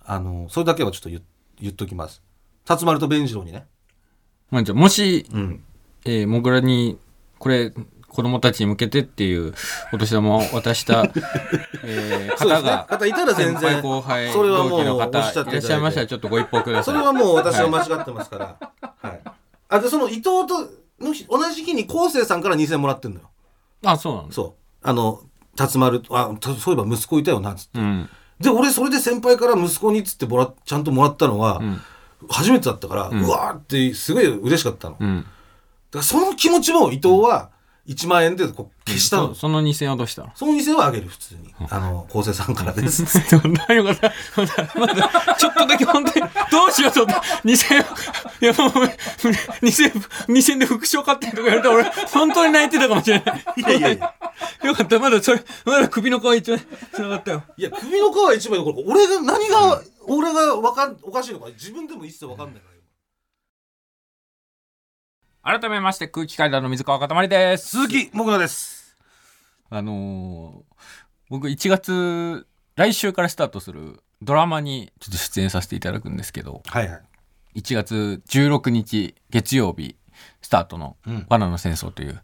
[0.05, 1.21] あの、それだけはちょっと言
[1.59, 2.21] 言っときます。
[2.65, 3.65] 辰丸と弁次郎にね。
[4.51, 5.63] まあじゃあもし、うん。
[6.05, 6.97] えー、モグラに
[7.39, 7.73] これ
[8.07, 9.53] 子供たちに向けてっていう
[9.91, 11.03] お年玉を渡した、
[11.83, 18.71] えーそうですね方が、方いたら全然後輩それはもう同期の方いらっしゃいましたらちょっとご一報くださいそれはもう私は間違ってますから。
[19.01, 19.21] はい。
[19.69, 23.29] あ、で、その伊藤との日同じ日に昴生さんから2000円もらってんのよ。
[23.85, 24.66] あそうなんですそう。
[24.87, 25.21] あの、
[25.57, 27.79] 辰丸、あ、たそういえば息子いたよな、つって。
[27.79, 28.09] うん。
[28.39, 31.81] で俺それで先輩から息子にっつってもらちゃんともらったのは、ん。
[32.29, 35.25] 初めてだったから、うわーってすごい嬉しかったの、だかうん
[35.91, 37.49] らその気持ちも伊藤は
[37.87, 40.31] 1万円でこう消したの、そその2000円はどうしたの？
[40.35, 43.03] その店はあげる普通に、あの昴生さんからです。
[43.67, 45.35] 何よかった。
[45.35, 48.69] ちょっとだけ本当に、どうしようと思って、2000円、いやもう、
[49.65, 49.91] 2000円、
[50.27, 53.43] 2000円で副賞買ってとか言われたら俺、本当に泣いてたかもしれない。
[53.57, 54.13] いやいやいや。
[54.63, 56.59] よかった、まだそれ、まだ首の皮一枚、
[56.93, 57.43] つながったよ。
[57.55, 62.76] いや首の皮は一枚どころか俺が何が、俺がわかんおかしいのか自分でも一切わかんないから
[65.47, 67.69] 改めまして、空気階段の水川かたまりです。
[67.69, 68.97] 鈴木もぐらです。
[69.69, 70.75] あのー
[71.29, 77.01] 僕1月、来週からスタートするドラマにちょっと出演させていただくんですけど、はいはい。
[77.61, 79.95] 1月16日月曜日
[80.41, 82.21] スタートのうん「罠の戦争」という、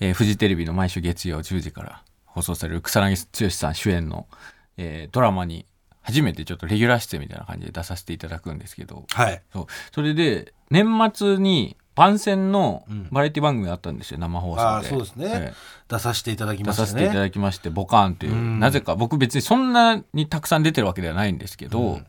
[0.00, 4.28] えーフジテレビの毎週月曜10時から放送される草薙剛さん主演の、
[4.76, 5.64] えードラマに
[6.02, 13.08] 初めてちょっとレギュラー出演みたいな感じで出させていただくんですけどはいそうそれで年末に番宣のうん。
[13.10, 14.62] バラエティ番組があったんですよ生放送で。
[14.62, 15.26] あーそうですね。
[15.30, 15.54] え
[15.88, 18.60] 出させていただきえました出させていたねだきましてボカーンという、うん。
[18.60, 22.00] なぜか僕別にそんなにたくさん出てるわけではないんですけど、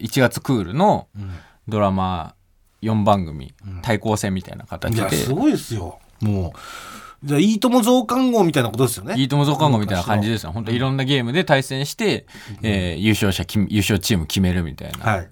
[0.00, 1.30] 1月クールのうん。
[1.68, 2.34] ドラマ
[2.82, 3.82] 4番組、うん。
[3.82, 5.98] 対抗戦みたいな形いやですごいですよ。
[6.20, 6.58] もう。
[7.24, 9.14] じゃあいいとも増刊号みたいなことですよね。
[9.16, 10.52] いいとも増刊号みたいな感じですよ。
[10.52, 12.26] 本当いろんなゲームで対戦して、
[12.62, 14.98] えー優勝者き、優勝チーム決めるみたいな。
[15.04, 15.28] はい、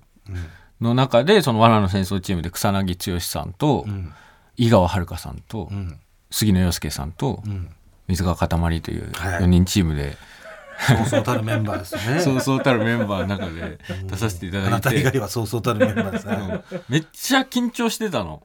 [0.84, 4.12] の中で、その罠の戦争チームで草薙剛さんとう、ん。
[4.56, 5.98] 井川遥さんとう、ん。
[6.30, 7.74] 杉野遥亮さんとう、ん。
[8.06, 10.16] 水川かたまりというはい4人チームで、
[10.86, 12.20] そうそうたるメンバーですよね。
[12.20, 16.36] そうそうたるメンバーの中で出させていたあだいた以、外はそうそうたるメンバーですね、
[16.70, 16.80] うん。
[16.88, 18.42] めっちゃ緊張してたの。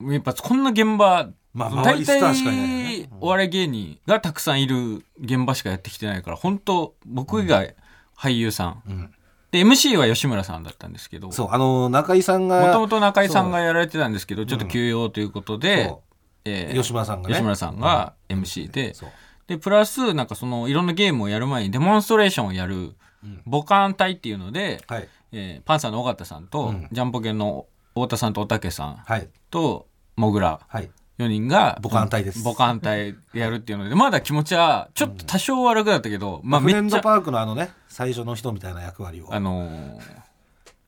[0.00, 0.12] うん。
[0.12, 3.08] やっぱこんな現場、まあ周大りスターしかいないよね。
[3.08, 7.74] 体お笑い芸人がたくさんいる現場しかやってきてないから本当僕以外
[8.16, 9.10] 俳優さんうん
[9.56, 11.28] で MC は吉村さんだったんですけど。
[11.28, 16.02] もそうあの中井さんがともと中井さんがやられてたんですけどちょっと休養ということでそ、
[16.44, 17.34] えーう吉村さんがね。
[17.34, 18.94] 吉村さんが MC で。
[18.94, 19.08] そう。
[19.46, 23.42] でプラスなんかそのいろんなゲームをやる前にデモンストレーションをやるうん。
[23.46, 25.08] ボカン隊っていうので、はい。
[25.32, 26.88] えーパンサーの尾形さんと、うん。
[26.92, 29.28] ジャンポケンの太田さんとおたけさんはい。
[29.50, 30.60] ともぐら。
[30.68, 32.42] はい4人がボカン隊です。
[32.42, 39.34] ボカン隊でやるっていうのでまだ気持ちはちょっと多少は楽だったけど、まあフめっちゃレンドパークのあのね最初の人みたいな役割を。
[39.34, 40.26] あのー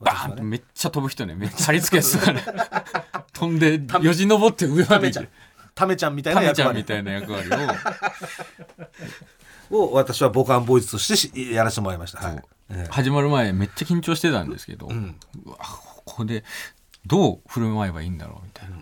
[0.00, 1.34] バーンってめっちゃ飛ぶ人ね。
[1.34, 2.44] めっちゃ貼り付けやつとかね
[3.32, 5.28] 飛んでよじ登って上まで行く。
[5.74, 6.14] タメちゃん。
[6.16, 7.50] みたいタメな役割ちゃんみたいな役割
[9.70, 9.78] を。
[9.88, 12.20] を私はボカンボイスとしてしやらせてもらいました。
[12.20, 12.42] はい。
[12.90, 15.16] 始まる前めっちゃ緊張してたんですけど、うん。
[15.44, 16.44] うわここで
[17.06, 18.76] どう振る舞えばいいんだろうみたいな。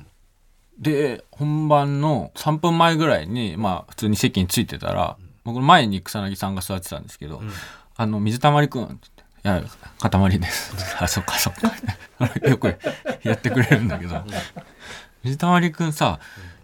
[0.78, 7.40] で本番の3分前ぐらいにまあ普通に席についてたら、僕の前に草薙さんが座ってたんですけど
[7.96, 9.08] 「あの水たまりくん」って
[9.44, 9.62] 言って
[10.02, 11.72] 「いや塊です」あそっかそっか。
[12.48, 12.76] よく
[13.22, 14.24] やってくれるんだけど
[15.22, 16.18] 「水たまりくんさ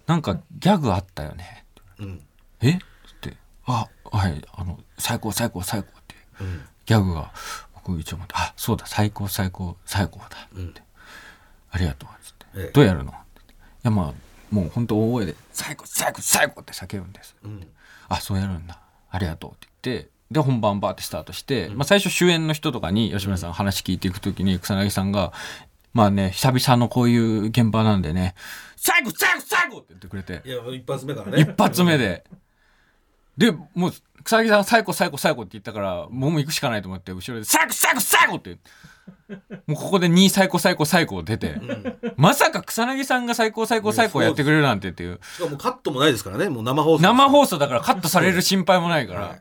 [0.06, 1.64] なんかギャグあったよね」
[1.98, 2.22] うん。
[2.60, 2.72] え？
[2.72, 2.78] っ
[3.20, 6.16] て「あはいあの最高最高最高」って。
[6.40, 6.64] うん。
[6.84, 7.32] ギャグが
[7.74, 10.26] 僕一応持って「あそうだ最高最高最高だ」
[10.60, 10.82] って
[11.70, 12.46] 「ありがとう」っつって。
[12.54, 13.14] ええ「どうやるの?」
[13.82, 17.66] やまあもう本当大声で「最高最高最高!」って叫ぶんですうん
[18.08, 18.78] 「あそうやるんだ
[19.10, 25.32] ありがとう」って言ってで本番バーってスタートして、まあ、最初主演の人とかに吉村さんが話聞いていく時に草薙さんが
[25.92, 28.34] 「まあね久々のこういう現場なんでね
[28.76, 31.40] 最後最後最後!」って言ってくれていや一発目からね。
[31.40, 32.24] 一発目で。
[33.36, 33.92] で、もう、
[34.24, 38.58] 草薙さん最高最高最高って言ったから、もう行くしかないと思って、後ろで最高最高最高って。
[39.66, 41.60] もうここで2最高最高最高出て、
[42.16, 45.20] まさか草薙さんが最高最高最高やってくれるなんてっていう。
[45.36, 46.48] しかもカットもないですからね。
[46.48, 47.02] もう生放送。
[47.02, 49.40] 生放送だからカットされる心配もないから、はい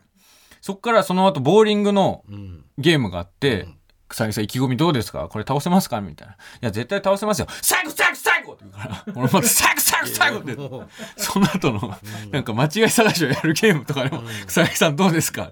[0.64, 2.64] そっからその後ボーリングのうん。
[2.78, 3.66] ゲームがあって、
[4.08, 5.28] 草薙さん意気込みどうですか？
[5.28, 6.00] これ倒せますか？
[6.00, 6.34] みたいな。
[6.34, 7.48] いや、絶対倒せますよ。
[7.62, 10.54] 最高最高最高って言うから、 俺また最高最高最高って。
[10.54, 11.98] もうその後の、
[12.30, 15.50] なんか間違い探しをやるゲームとかでも、草薙さんどうですか？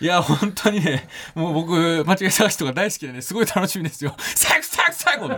[0.00, 4.14] いや、本当にね、もう僕、間違い探しとか大好きでね、すごい楽しみですよ。
[4.18, 5.36] 最後、最後、最後ね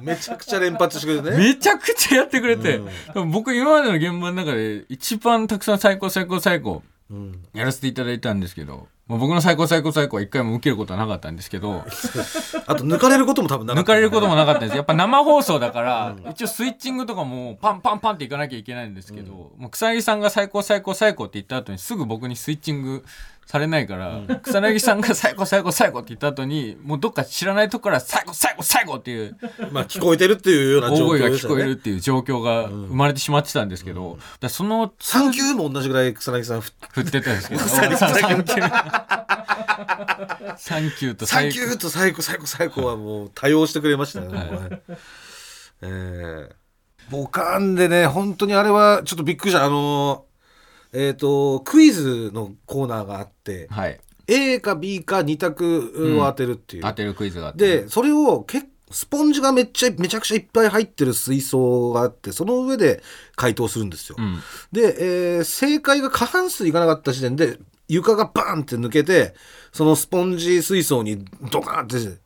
[0.00, 1.44] めちゃくちゃ連発してくれてね。
[1.44, 2.80] めちゃくちゃやってくれて、
[3.14, 3.30] うん。
[3.30, 7.42] 僕、今までの現場の中で一番たくさん最高、最高、最高、うん。
[7.54, 11.84] やらせていただいたんですけど、まあ僕の最高、最高、最高は一回も受けることはなかったんですけど、
[12.66, 13.92] あと抜かれることも多分なかった。
[13.92, 14.76] 抜かれることもなかったんです。
[14.76, 23.04] やっぱ生放送だから、一応スイッチングとかもパンパンパンっていかなきゃいけないんですけど、もう草薙さんが最高最高最高って言った後にすぐ僕にスイッチング
[23.48, 29.38] されないから、草薙さんが最高最高最高って言った後にもうどっか知らないとこから最高最高最高っていう
[29.72, 31.64] まあ聞こえてるっていうような大状況声が聞こえ。
[31.64, 37.60] るっていう状況が生まれてしまってたんですけど、だからそのサンキューも同じぐらい草薙さん振って振ってたんですけど。
[37.64, 37.96] サンキュー
[40.58, 41.14] サンキュー。
[41.14, 44.28] とサンキューと最高最高最高はもう多用してくれましたね。
[44.28, 44.42] は。
[44.44, 44.82] い
[45.80, 46.58] ええ
[47.10, 49.64] ボカンでね本当にあれはちょっとびっくりした。
[49.64, 50.26] あの
[50.92, 54.00] えっ、とクイズのコーナーがあってはい。
[54.30, 57.82] A か B か2択を当てるっていう、当てるクイズがあって。
[57.82, 63.02] でそれをけスポンジがめっちゃめちゃくちゃいっぱい入ってる水槽があってその上で
[63.36, 64.40] 回答するんですよ、うん。
[64.72, 69.34] で、えー正解が過半数いかなかった時点で床がバーンって抜けて
[69.72, 72.20] そのスポンジ水槽にドカーンって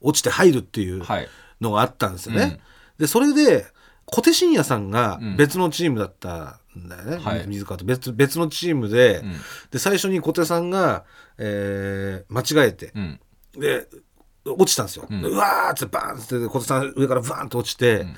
[0.00, 1.28] 落ちて入るっていうはい。
[1.60, 2.60] のがあったんですよね。
[2.98, 3.66] でそれで
[4.06, 5.36] 小手伸也さんがうん。
[5.36, 7.44] 別のチームだったんだよね、はい。
[7.46, 7.84] 水川と。
[7.84, 9.32] 別別のチームで,、うん。
[9.70, 11.04] で最初に小手さんが、
[11.38, 13.20] えー間違えて、うん。
[13.58, 13.86] で
[14.44, 15.06] 落ちたんですよ。
[15.10, 15.24] ん。
[15.24, 18.14] うわーってバーンって小手さん上からバーンと落ちて、ん。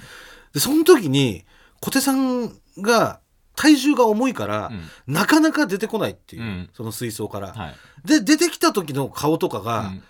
[0.53, 1.45] でその時に
[1.81, 3.21] 小手さんが
[3.57, 4.71] 体重が重いから、
[5.07, 5.15] うん。
[5.15, 6.71] なかなか出てこないっていう、うん。
[6.73, 7.75] その水槽から、はい。
[8.07, 10.03] で出てきた時の顔とかが、うん。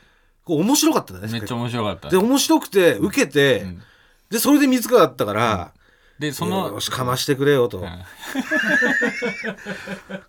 [0.45, 2.09] こう面白かったねめっちゃ面白かった。
[2.09, 3.83] で面白くて受けて、うん。
[4.31, 5.73] でそれで水があったから、
[6.21, 7.89] でそのよしかましてくれよと、うん。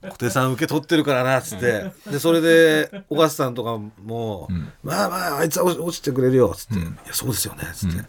[0.10, 4.72] 小手さん受け取ってるからなっつって、でそれで小笠さんとかも、ん。
[4.84, 6.82] まあまああいつは落落ちてくれるよっつって、うん。
[6.84, 8.06] いやそうですよねっつって、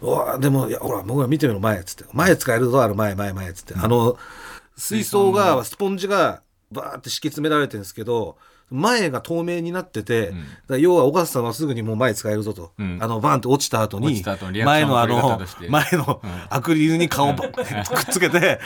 [0.00, 2.04] うわでもいやほら僕が見てみろ前っつって。
[2.12, 4.16] 前使えるぞある前前前っつって、あの
[4.76, 8.36] 水槽がスポンジがバーって敷き詰められてるんですけど
[8.70, 10.32] 前が透明になってて、
[10.68, 12.98] 要は小笠さんはすぐにもう前使えるぞと、うん。
[13.00, 14.22] あのバーンって落ちた後に
[14.64, 17.64] 前のあの前のアクリルに顔ば くっ
[18.10, 18.60] つけて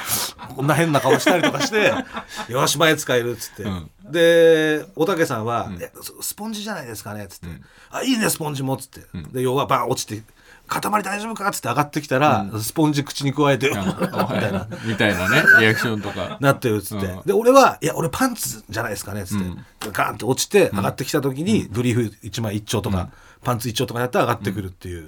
[0.56, 1.92] こんな変な顔したりとかして
[2.50, 3.90] よし前使えるっつって、うん。
[4.10, 7.46] でおたけさんは、ススポンジじゃないですかねっつって、
[7.90, 9.00] あいいねスポンジもっつって、
[9.32, 10.22] で要はバーン落ちて
[10.68, 11.48] 塊大丈夫か？
[11.48, 14.66] っつって上がってきたら、スポンジ口に加えて、 みたいな。
[14.84, 16.38] みたいなねリアクションとか。
[16.40, 17.22] なってるっつって、うん。
[17.26, 19.22] で俺はいや俺パンツじゃないですかね？
[19.22, 19.44] っつって、
[19.92, 23.08] ガーンって落ちて上がってきた時に、ブリーフ1枚1丁とか、
[23.44, 25.06] パンツ1丁とかやったら上がってくるっていう、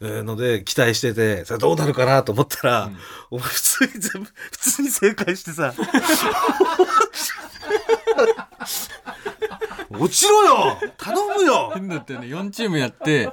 [0.00, 2.90] えーので期待しててそれどうなるかなと思ったら、
[3.30, 5.72] お前普通に全部普通に正解してさ
[9.98, 10.78] 落ちろよ！
[10.98, 11.70] 頼むよ！
[11.74, 13.30] 変だったよね4チームやって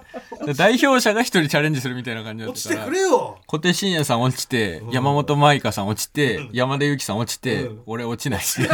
[0.55, 3.39] 代表者が1人チャレンジするみたいな感じだっ落ちてたからくれよ！
[3.47, 7.81] 小手伸也さん落ちて、山本舞香さん落ちて、山田裕貴さん落ちて、うん。
[7.85, 8.61] 俺落ちないし、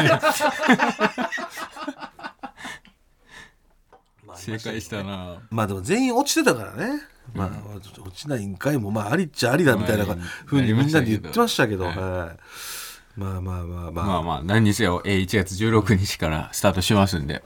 [4.36, 5.41] 正解したな。
[5.49, 7.02] まあでも全員落ちてたからね、
[7.34, 11.95] まあ落ちないんかいもまあありっちゃありだみたいなまあふうにみんなで言ってましたけど、はい。
[13.19, 17.43] まあまあまあまあ、まあまあ何にせよえー1月16日からスタートしますんで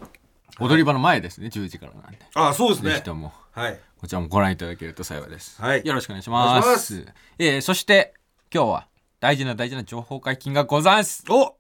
[0.60, 2.92] 踊り場の前ですね10時からなんでああそうですね。
[2.92, 3.34] ぜひとも。
[3.52, 3.80] はい。
[4.00, 5.86] こちらもご覧いただけると幸いです、はい。
[5.86, 6.66] よろしくお願いします。
[6.66, 7.06] お願いし
[7.40, 8.14] えーそして
[8.54, 8.88] 今日は
[9.20, 11.24] 大事な大事な情報解禁がございます。
[11.30, 11.56] お！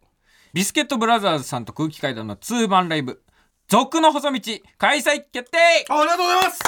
[0.54, 3.24] ビスケットブラザーズさんと空気階段のツーマンライブ。
[3.68, 4.42] 続の細道
[4.78, 5.58] 開催決定！
[5.90, 6.62] あありがとうございます。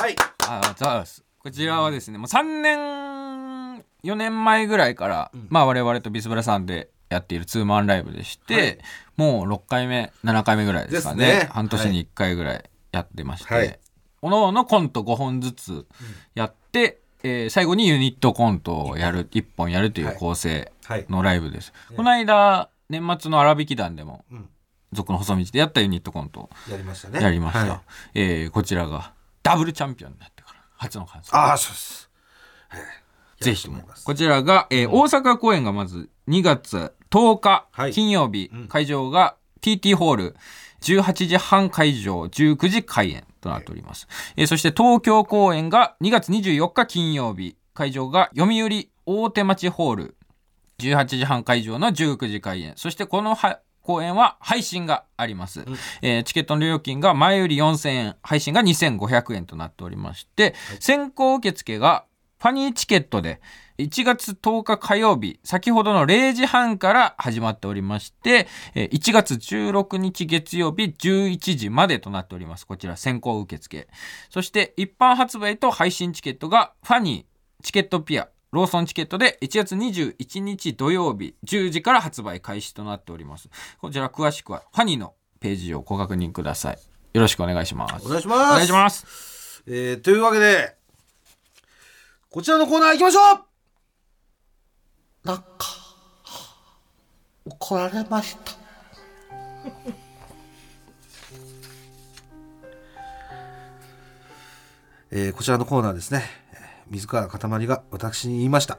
[0.00, 0.16] はい。
[0.48, 1.24] あざーす。
[1.38, 8.78] こちらはですねもう3年4年前ぐらいから、まあ我々とビスブラさんでやっているツーマンライブでして、はい。
[9.16, 11.26] もう6回目7回目ぐらいですかね。
[11.26, 11.48] ね。
[11.52, 13.78] 半年に1回ぐらいやってまして、はい。
[14.22, 15.86] おのおのコント5本ずつ
[16.34, 24.48] やって、えー最後にユニットコントをやる1本やるという構成はいのライブです、この間年末の荒引き団でもうん
[24.92, 27.20] 「族の細道」でやったユニットコントをやりましたね。
[27.20, 27.80] やりました、はい。
[28.14, 32.10] えーこちらがダブルチャンピオンになってから初の完成ああそうです。
[33.40, 37.92] ぜひともこちらが、えー大阪公演がまず2月10日、はい。
[37.92, 38.68] 金曜日、うん。
[38.68, 40.36] 会場が TT ホール
[40.80, 47.56] 18時半会場19時開演となっております、えーそして東京公演が2月24日金曜日。
[47.74, 50.16] 会場が読売大手町ホール。
[50.78, 52.72] 18時半会場の19時開演。
[52.76, 55.64] そしてこのは公演は配信があります、
[56.02, 62.04] えーチケットの料金が前より4000円配信が2500円となっておりまして、先行受付が
[62.40, 63.40] ファニーチケットで
[63.82, 72.66] 1月10日火曜日先ほどの0時半から始まっておりましてえー1月16日月曜日11時までとなっております。
[72.66, 73.88] こちら先行受付。
[74.30, 83.48] そして一般発売と配信チケットがファニーチケットピアローソンチケットで1月21日土曜日10時から発売開始となっております。
[83.80, 86.78] こちら詳しくはファニーのページをご確認ください。
[87.14, 88.06] よろしくお願いします。
[88.06, 88.50] お願いします。
[88.50, 89.62] お願いします。
[89.66, 90.76] えーというわけで
[92.30, 93.51] こちらのコーナー行きましょう
[95.24, 95.44] なんか、
[97.44, 98.52] 怒られました。
[105.14, 106.24] えーこちらのコーナーですね。
[106.52, 108.78] えー水川かたまりが私に言いました。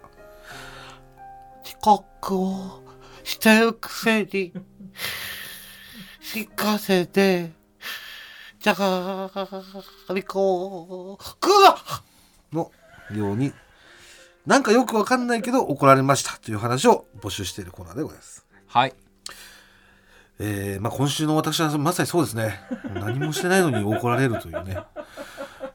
[1.63, 2.83] 遅刻を
[3.23, 4.53] してるくせに、
[6.21, 7.51] 新幹線で、
[8.59, 9.31] じゃが
[10.13, 11.77] りこを、くな
[12.51, 12.71] の
[13.15, 13.53] ように
[14.45, 18.45] なんかよくわかんないけど怒られましたという話を募集しているコーナーでございます。
[18.67, 18.93] はい。
[20.39, 22.59] えーまあ、今週の私はまさにそうですね。
[22.95, 24.77] 何もしてないのに怒られるというね、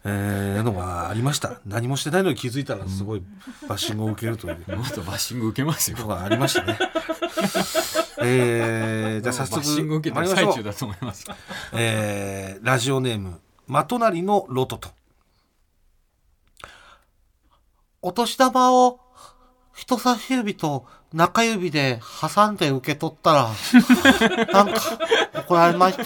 [0.05, 1.61] えーのがありました。
[1.65, 3.23] 何もしてないのに気づいたらすごい
[3.69, 4.77] バッシングを受けるという。
[4.77, 6.07] もっとバッシング受けますよ。
[6.07, 6.79] がありましたね。
[8.21, 10.65] えーじゃあ早速バッシング受けてる参りましょう。
[10.65, 11.25] 最中だと思います。
[11.73, 14.91] えーラジオネームまとなりのロトと
[18.03, 19.01] お年玉を
[19.75, 22.01] 人差し指と中指で
[22.35, 23.51] 挟んで受け取ったら、
[24.53, 24.81] なんか
[25.35, 26.03] 怒られました。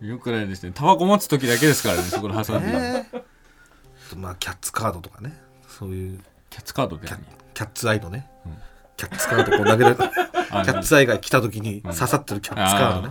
[0.00, 0.72] よくないですね。
[0.74, 3.10] タバコ持つ時だけですからね そこで挟んで、ね
[4.16, 5.38] まあキャッツカードとかね。
[5.68, 6.18] そういう。
[6.50, 7.18] キキャッツカードでキャ
[7.54, 8.58] キャッツアイのね、うん。
[8.96, 9.96] キャッツカードこう投げる。
[9.98, 10.02] キ
[10.50, 13.10] あャッツアイが来た時に刺さってるキャッツカードね、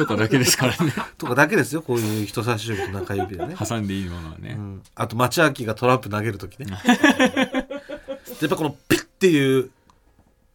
[0.00, 0.92] とかだけですからね。
[1.18, 1.82] とかだけですよ。
[1.82, 6.66] こういう人差し指と中指でね、挟んでいいものはね、うん、あと町明がトランプ投げる時ね。
[8.40, 9.70] やっぱこのピッっていう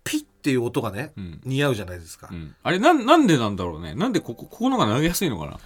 [0.04, 1.42] ピッっていう音がね、うん。
[1.44, 2.56] 似合うじゃないですか,、うん。
[2.64, 3.96] あれなんなんでなんだろうね。
[3.96, 5.60] なんでここここのが投げやすいのかな？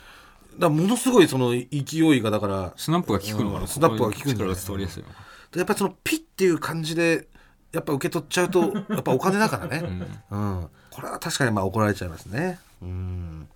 [0.58, 3.68] らものすごいその勢いがだからスナップが効くのかな、うん。
[3.68, 5.16] スナップが効くんじゃない力が伝わりやすいのか
[5.56, 7.28] やっぱりそのピッっていう感じで
[7.72, 9.82] やっぱ受け取っちゃうとやっぱお金だからね、
[10.30, 12.60] な、うん、これは確かにまあ怒られちゃいますね。
[12.82, 13.48] うん。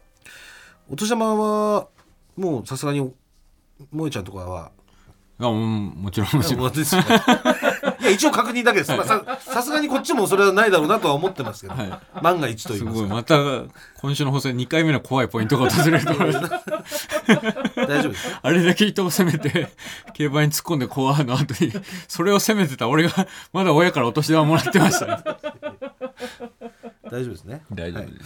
[0.89, 1.87] お年玉は
[2.35, 2.99] もうさすがに
[3.91, 4.71] 萌えちゃんとかは。
[5.39, 6.71] うん、あうんもちろんもちろん。
[8.01, 8.91] いや一応確認だけです。
[8.91, 13.01] まあささすがにこっちもそれはないだろうなとは思ってますけど、は万が一と言いすますか。
[13.03, 13.09] ごい。
[13.09, 13.35] また
[14.01, 16.39] 今週の放送で2回目の怖いポイントが訪れると思います
[17.75, 18.39] 大丈夫ですか？
[18.43, 19.69] あれだけ人を責めて
[20.13, 21.71] 競馬に突っ込んで怖いの後に
[22.07, 22.87] それを責めてた。
[22.89, 25.23] 俺がまだ親からお年玉もらってましたね。
[27.09, 27.63] 大丈夫ですね。
[27.71, 28.23] 大丈夫はいで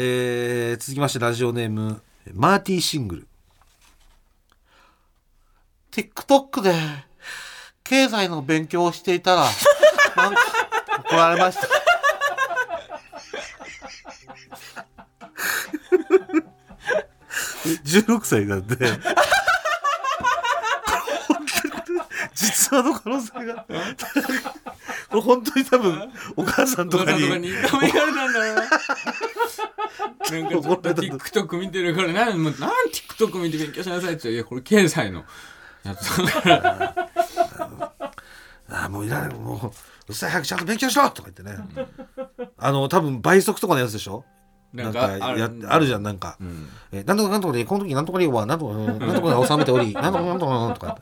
[0.00, 2.00] えー続きましてラジオネーム
[2.32, 3.26] マーティーシングル。
[5.90, 6.72] TikTok で
[7.82, 9.42] 経済の勉強をしていたら、
[10.16, 10.40] なんか
[11.04, 11.66] 怒られました。
[17.84, 18.76] 16歳なんで
[22.36, 23.66] 実話の可能性が
[25.10, 27.24] これ本当に多分お母さんとかに。
[27.24, 27.48] お母さんとかに。
[27.48, 28.78] 痛められたんだろうななんか
[30.30, 34.30] ちょっと TikTok 見てるからなんもうなん TikTok 見て勉強しなさいって。
[34.30, 35.24] いやこれ経済の。
[35.84, 37.08] やつだから
[38.70, 39.34] ああもういらない。
[39.34, 39.70] もうう
[40.08, 41.56] るさい早くちゃんと勉強しろとか言ってね、
[42.58, 44.24] あの多分倍速とかのやつでしょ？
[44.74, 45.86] なんかやある。
[45.86, 46.68] じゃんなんか、うん。
[46.92, 50.98] えーなんとかなんとかでこの時なんとか理はなんとかなんとかで収めておりなんとかなんとかなんとか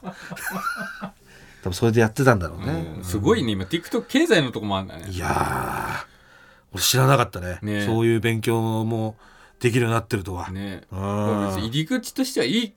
[1.66, 3.04] 多分それでやってたんだろうね、うん。
[3.04, 3.52] すごいね。
[3.52, 5.08] 今 TikTok 経済のとこもあるんだね。
[5.10, 6.06] いやー。
[6.72, 7.58] 俺知らなかったね。
[7.60, 7.84] ね。
[7.84, 9.16] そういう勉強も
[9.58, 10.82] できるようになってるとは、ね。
[10.92, 12.74] 入り口としてはいい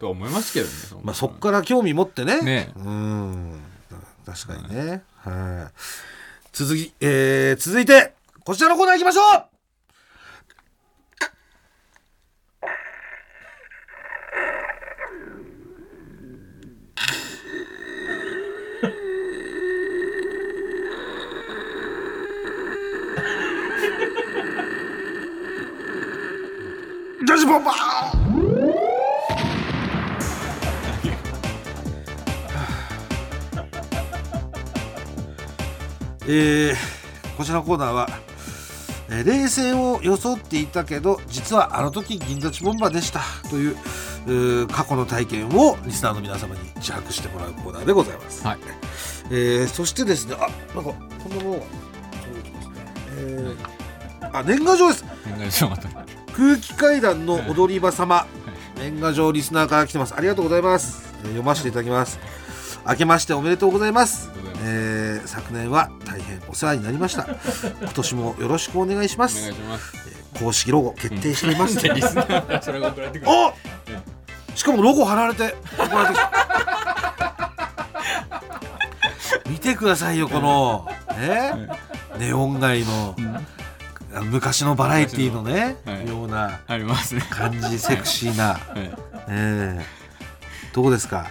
[0.00, 0.72] とは思いますけどね
[1.04, 2.40] まあ、そっから興味持ってね。
[2.42, 2.72] ね。
[2.76, 3.60] うん。
[4.26, 5.80] 確かにね、はい。
[6.52, 8.14] 続き、えー続いて
[8.44, 9.53] こちらのコーナー行きましょう
[27.26, 27.74] 女子ボンバー
[36.26, 36.74] えー
[37.36, 38.08] こちらのコーナーは、
[39.08, 43.76] えー冷静を装っていたけど実はあの時銀座チボンバーでしたという
[44.68, 48.58] 過去の体験をリスナーの皆様に自白してもらうコーナーでございます、はい。
[49.30, 51.66] えーそしてですねあなんかこんなものが
[52.22, 52.74] 届いてますね、
[53.18, 55.04] えーあ年賀状です。
[55.26, 55.88] 年賀状また
[56.36, 58.26] 空気階段の踊り場様、
[58.76, 60.14] 年賀状リスナーから来てます。
[60.16, 62.18] ありがとうございます、えー読ませていただきます。
[62.86, 64.30] 明けましておめでとうございます。
[64.64, 67.28] えー昨年は大変お世話になりました。
[67.80, 69.48] 今年もよろしくお願いします。
[69.48, 69.92] いします。
[70.40, 73.30] 公式ロゴ決定しています、でリスナーがそれが送られてくる。
[73.30, 73.54] お
[74.56, 76.32] しかもロゴ貼られて送られてきた。
[79.48, 80.88] 見てくださいよこの。
[81.16, 81.68] ね
[82.18, 83.14] ネオン街の。
[83.18, 83.40] あの
[84.22, 86.08] 昔のバラエティーのね、はい。
[86.08, 87.22] ようなありますね。
[87.30, 88.94] 感じセクシーな、 はい。
[89.28, 89.84] ええ。
[90.72, 91.28] どうですか、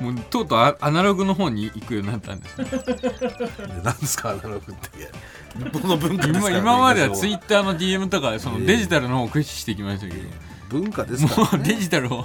[0.00, 0.14] うん。
[0.14, 2.66] もうとうとうアアナログの方に行くようになったんですね。
[3.84, 4.30] 何ですか？
[4.30, 5.10] アナログって。
[5.58, 10.28] 日本の文化ですから今今まではツイッッターの DM とかそのデジタルの方を駆使してきましたけど、
[10.70, 11.40] 文化ですか？
[11.42, 12.22] もら、うデジタルをウ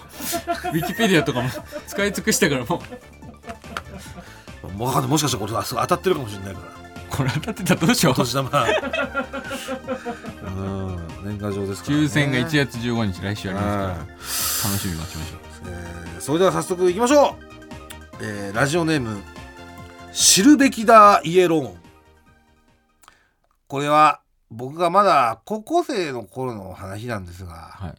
[0.77, 1.49] ィキペディアとかも
[1.87, 2.81] 使い尽くしたからも
[4.63, 4.71] う。
[4.77, 8.13] もしかしたらこれ当たってるかもしれないからこれ当たってたらどうしよう。
[8.13, 8.49] お年玉。
[10.43, 11.07] うん。
[11.23, 13.87] 年賀状ですから、ね、抽選が1月15日来週ありますから。
[14.71, 15.39] 楽しみに待ちましょう。
[15.69, 19.21] えーそれでは早速いきましょう、えーラジオネーム
[20.11, 21.67] 知るべきだイエロー。
[21.69, 21.77] ン
[23.67, 27.95] これは僕がまだ高校生の頃の話なんですが、はい。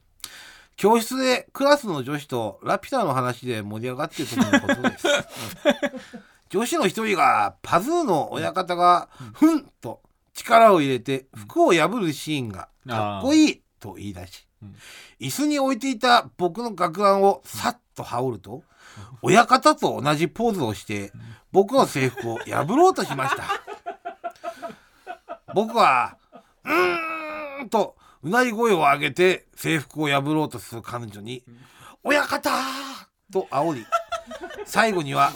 [0.76, 5.06] 教室でクラスの女子とラピュタの話で盛り上がっている時のことです
[6.50, 10.00] 女子の一人がパズーの親方がふんと
[10.34, 14.74] 力を入れて服を破るシーンがかっこいいと言い出し、うん。
[15.20, 18.62] 椅子に置いていた僕の学ランをさっと羽織ると、
[19.22, 21.12] 親方と同じポーズをして
[21.52, 23.44] 僕の制服を破ろうとしました。
[25.54, 26.16] 僕は
[26.64, 31.42] 「うーん」とうなり声を上げて制服を破ろうとする彼女に
[32.04, 32.50] 「親方!」
[33.32, 33.86] と煽り
[34.66, 35.32] 最後には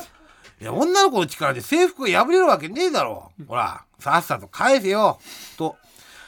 [0.62, 3.32] いや女の子の力で制服が破れるわけねえだろ。
[3.48, 5.18] ほらさっさと返せよ。
[5.58, 5.74] と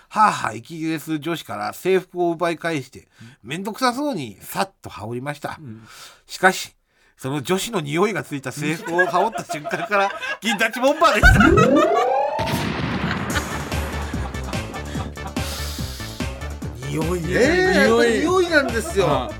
[0.09, 3.07] はあはあ息切れする女子から制服を奪い返して
[3.45, 5.61] 面倒くさそうにさっと羽織りました、
[6.27, 6.75] しかし
[7.17, 10.11] その女子の匂いがついた制服を羽織った瞬間から
[10.41, 11.39] 銀立ちボンバーでした。
[16.89, 17.85] 匂いね。
[17.87, 18.19] 匂い。
[18.19, 19.07] 匂いなんですよ。
[19.09, 19.31] あ。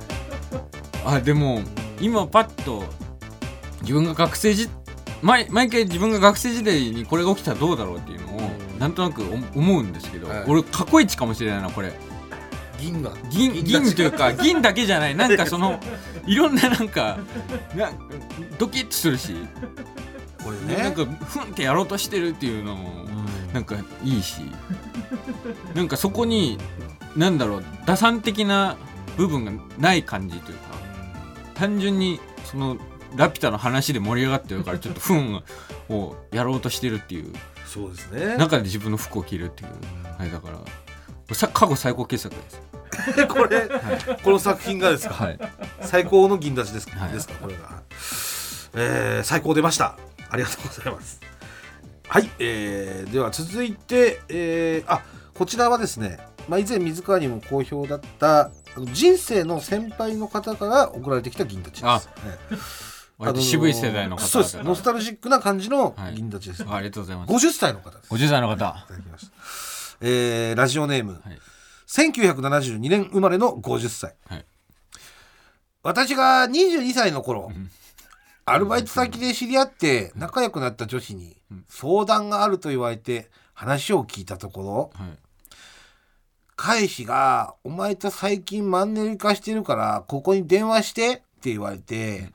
[1.05, 1.63] あでも
[2.01, 2.85] 今パッと
[3.81, 4.69] 自分が学生時
[5.23, 10.45] 毎毎回自分が学生時代にこれが起きたらどうだろうっていうのをなんとなく思思うんですけど、はい。
[10.47, 11.93] 俺過去一かもしれないなこれ。
[12.81, 15.15] 銀が銀銀というか 銀だけじゃない。
[15.15, 15.81] なんかその
[16.27, 17.19] いろんななんか
[17.75, 17.91] な
[18.59, 19.35] ドキッとするし、
[20.43, 20.83] これね。
[20.83, 23.07] なんかふんってやろうとしてるっていうのも
[23.53, 24.43] なんかいいし。
[25.75, 26.59] なんかそこに
[27.17, 28.77] なんだろう打算的な
[29.17, 30.75] 部分がない感じというか。
[31.55, 32.77] 単純にその
[33.17, 35.43] ラピュタの話で盛り上がってるからちょっとフン
[35.89, 37.33] をやろうとしてるっていう。
[37.67, 38.37] そうですね。
[38.37, 39.71] 中で自分の服を着るっていう
[40.19, 42.61] あれだからさ過去最高傑作です。
[43.27, 43.69] これ、
[44.23, 45.39] この作品がですか、はい。
[45.81, 47.13] 最高の銀立ちですか,、はい。
[47.13, 47.35] ですか？
[47.35, 47.83] これが、
[48.75, 49.97] えー最高出ました。
[50.31, 51.21] ありがとうございます。
[52.07, 55.03] はい、えーでは続いて、えーあ
[55.35, 58.53] こちらはですね、まあ、以前水川にも好評だった
[58.93, 61.99] 人生の先輩の方から送られてきた銀立ちで
[62.57, 64.63] す割と渋い世代の方そうです。
[64.63, 66.15] ノスタルジックな感じのはい。
[66.15, 67.47] 銀立ちです、あありがとうございます。
[67.47, 68.13] 50歳の方です。
[68.13, 68.55] 50歳の方。
[68.55, 69.33] いただきました。
[70.01, 71.39] えーラジオネーム、はい。
[71.87, 74.45] 1972年生まれの50歳、はい。
[75.83, 77.71] 私が22歳の頃、ん。
[78.47, 81.37] アルバイト先で知り合って仲良くなった女子に
[81.69, 85.19] 相談があると言われて話を聞いたところはい。
[86.57, 92.33] 彼氏が「お前と最近マンネリ化してるからここに電話して」って言われて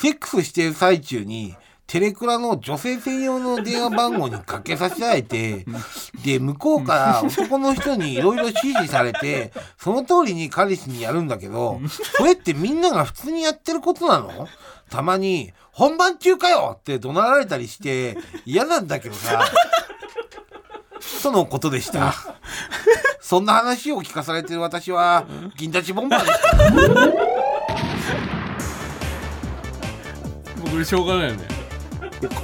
[0.00, 1.54] セックスしてる最中に
[1.86, 5.66] テレクラの女性専用の電話番号にかけさせられて
[6.24, 11.80] で向こうから男の人にいろいろ指示されてその通りに彼氏にやるんだけど
[12.16, 14.48] それってみんなが普通にやってることなの？
[14.90, 18.16] たまに「本番中かよ!」って怒鳴られたりして
[18.46, 19.44] 嫌なんだけどさ
[21.22, 22.14] とのことでした。
[23.20, 25.24] そんな話を聞かされてる私は
[25.56, 27.31] 銀立ちボンバーでした。
[30.72, 31.44] これしょうがないよね。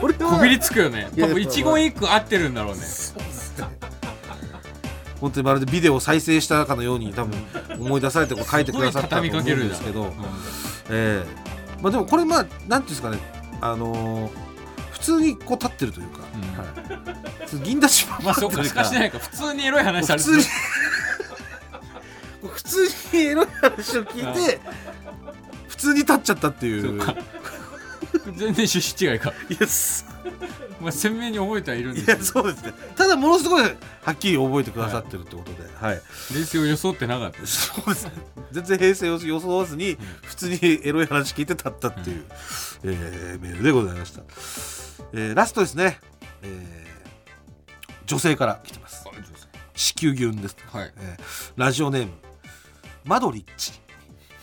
[0.01, 1.09] これこびりつくよね。
[1.19, 2.83] 多分一言一句合ってるんだろうね。
[5.19, 7.35] 本当にまるでビデオを再生したかのように多分
[7.81, 10.13] 思い出されてこう書いてくださったと思うんですけど、
[10.91, 11.83] ええ。
[11.83, 13.19] まあでもこれまあなんていうんですかね。
[13.63, 14.49] あのー
[14.91, 16.41] 普通にこう立ってるというか、うん。
[16.59, 17.65] はい。
[17.65, 19.19] 銀立ちボンバまあそうかしかしないか。
[19.21, 20.45] 普通にエロい話されて普通に。
[22.51, 24.61] 普通にエロい話を聞いて
[25.69, 27.01] 普通に立っちゃったっていう
[28.37, 30.05] 全然趣旨違いか、いやす
[30.81, 32.19] まあ、鮮明に覚えてはいるんですいけど。
[32.19, 32.73] やそうですね。
[32.97, 33.71] ただものすごいは
[34.13, 35.59] っきり覚えてくださってるってことで。
[35.81, 36.03] はい。
[36.35, 37.73] 冷静を装ってなかったです。
[37.75, 38.13] そうですね。
[38.53, 42.25] 全然平成を装わずに、普通にエロい話聞いて立ったっていう、
[42.85, 44.23] えーメールでございました。
[45.13, 45.99] えーラストですね、
[46.43, 46.89] えー
[48.07, 49.05] 女性から来てます。
[49.75, 50.57] 子宮牛です。
[50.73, 50.93] はい。
[50.97, 52.13] えーラジオネーム、
[53.05, 53.73] マドリッチ。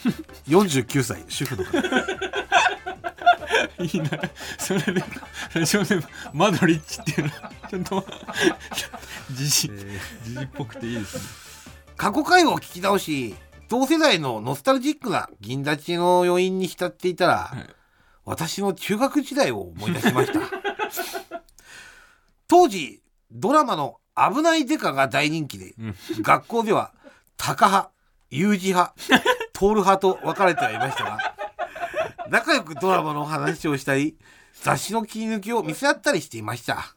[0.47, 2.44] 49歳、主婦の方。
[3.79, 4.09] いいな。
[4.57, 5.03] それで
[5.53, 6.03] ラジオネーム
[6.33, 7.33] マドリッチっていうの。
[7.33, 8.05] はちょっと
[9.31, 9.99] じじえー。
[10.23, 11.23] じじっぽくていいですね。
[11.97, 13.35] 過去回を聞き直し、
[13.69, 17.69] 同世代のノスタルジックな銀立ちの余韻に浸っていたら、はい。
[18.25, 20.39] 私の中学時代を思い出しました。
[22.47, 23.01] 当時
[23.31, 25.95] ドラマの「危ないデカ」が大人気で、うん。
[26.21, 26.93] 学校では
[27.37, 27.91] タカ派
[28.31, 28.93] ユージ派
[29.53, 31.34] トール派と分かれてはいましたが
[32.29, 34.17] 仲良くドラマの話をしたり
[34.53, 36.95] 雑誌の切り抜きを見せ合ったりしていました、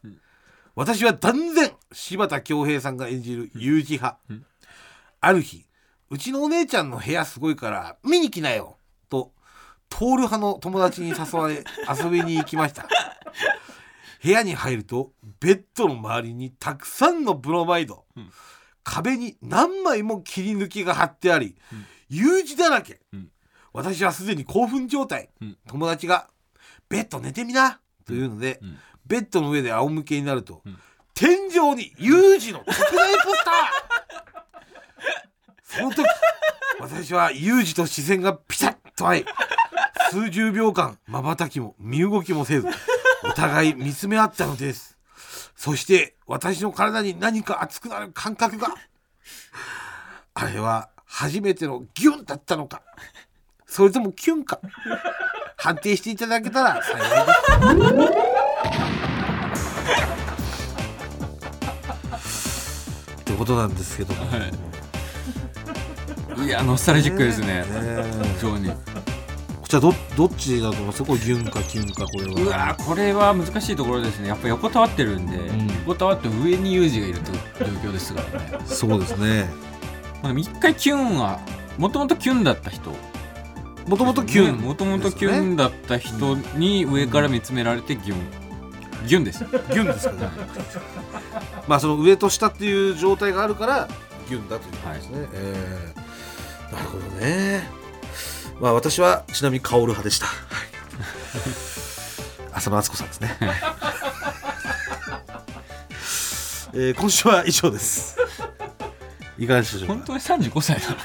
[0.75, 4.45] 私は断然柴田恭平さんが演じるユージ派、うん
[5.21, 5.65] ある日
[6.09, 8.77] うちのお姉ちゃんの部屋すごいから見に来なよ
[9.09, 9.33] と
[9.89, 11.65] トール派の友達に誘われ
[12.01, 12.87] 遊びに行きました。
[14.23, 18.31] 部屋に入るとベッドの周りにたくさんのブロマイド、うん
[18.81, 21.55] 壁に何枚も切り抜きが貼ってあり、
[22.09, 23.29] U 字だらけ、うん
[23.79, 25.57] 私はすでに興奮状態、うん。
[25.67, 26.27] 友達が
[26.89, 28.77] 「ベッド寝てみな」というので、うん。
[29.05, 30.77] ベッドの上で仰向けになると、ん。
[31.13, 33.89] 天井に U 字の 特大ポスター。
[35.63, 36.05] その時
[36.79, 39.25] 私は U 字と視線がピタッと合い
[40.11, 42.67] 数十秒間瞬きも身動きもせず
[43.23, 44.97] お互い見つめ合ったのです。
[45.55, 48.73] そして私の体に何か熱くなる感覚が
[50.33, 52.81] あれは初めてのギュンだったのか
[53.69, 54.59] それともキュンか。
[55.55, 57.07] 判定していただけたら幸いで
[62.17, 62.89] す。
[63.21, 64.13] ってことなんですけど。
[64.15, 64.51] も、ね
[66.45, 67.65] いやノスタルジックですね。
[67.67, 68.03] え。
[68.35, 68.69] 非常に。
[68.69, 68.75] こ
[69.67, 71.03] ちらどどっちだと思います？
[71.03, 72.31] これギュンかキュンかこれは。
[72.41, 74.29] うわーこれは難しいところですね。
[74.29, 75.67] やっぱ横たわってるんで、ん。
[75.81, 77.37] 横たわって上にユージがいるという
[77.83, 78.59] 状況ですからね。
[78.65, 79.45] そうですね。
[80.23, 81.39] まあでも一回キュンは
[81.77, 82.91] もともとキュンだった人
[83.87, 84.59] もともとキュン。
[84.59, 88.17] もともとキュンだった人に上から見つめられてギュン。
[89.07, 89.43] ギュンです。
[89.43, 90.29] よギュンですかね。
[91.67, 93.87] まあその上と下っていう状態があるから
[94.27, 96.73] ギュンだということですね、えー。
[96.73, 97.69] なるほどね。
[98.59, 100.35] まあ私はちなみに薫派でした、はい、
[102.53, 103.37] 浅野敦子さんですね。
[106.73, 108.15] えー今週は以上です。
[109.39, 109.87] いかがでしょうか？
[109.87, 110.89] 本当に35歳な。
[110.89, 110.95] の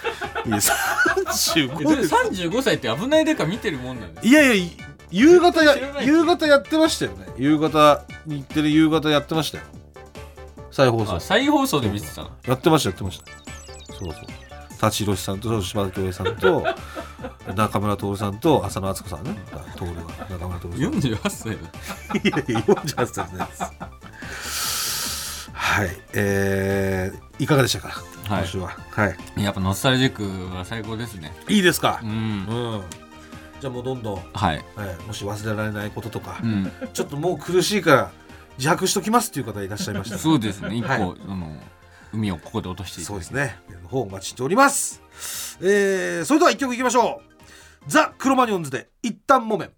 [0.46, 4.76] いや35です35歳って危ないでか見てるもんなんですいやいやい
[5.10, 7.28] 夕方やない夕方やってましたよね。
[7.36, 9.64] 夕方日テレ夕方やってましたよ。
[10.72, 11.14] 再放送。
[11.14, 12.30] あ再放送で見てたの？
[12.46, 13.24] やってましたやってました。
[13.94, 14.24] そうそう。
[14.80, 16.64] 舘ひろしさんと柴田恭平さんと
[17.54, 19.36] 中村徹さんと浅野敦子さんね。
[19.76, 19.92] 徹が
[20.30, 20.80] 中村徹さん。
[20.90, 21.52] 48歳だ。
[21.52, 21.56] い
[22.30, 24.73] やいや48歳です
[25.64, 25.90] はい。
[26.12, 28.42] えー、いかがでしたか、はい。
[28.42, 28.76] 今週は。
[28.90, 29.42] はい。
[29.42, 31.34] やっぱノスタルジックは最高ですね。
[31.48, 32.00] いいですか？
[32.02, 32.08] う、ん。
[32.10, 32.82] うん。
[33.60, 34.64] じゃあもうどんどん、はい。
[34.76, 36.70] はい、もし忘れられないこととか、うん。
[36.92, 38.10] ちょっともう苦しいから
[38.58, 40.16] 自白しときますっていう方いらっしゃいました。
[40.16, 40.76] らそうですね。
[40.76, 41.00] 一個、はい。
[41.00, 41.56] あの
[42.12, 43.58] 海をここで落としてそうですね。
[43.88, 45.02] 方お待ちしております。
[45.62, 47.34] えー、それでは一曲いきましょう。
[47.86, 49.70] ザ・クロマニオンズで一旦もめん。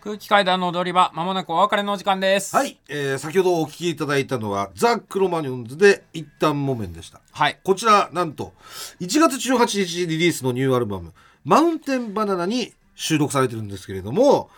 [0.00, 2.54] 空気階段の踊り場まもなくお別れのお時間です。
[2.54, 7.20] はい、えー、先ほどお聴きいただいたのはザ・クロマニオンズで一旦もめんでした。
[7.32, 7.58] はい。
[7.64, 8.52] こちら、なんと、
[9.00, 11.12] 1月18日リリースのニューアルバム、
[11.44, 14.50] マウンテンバナナに収録されてるんですけれども、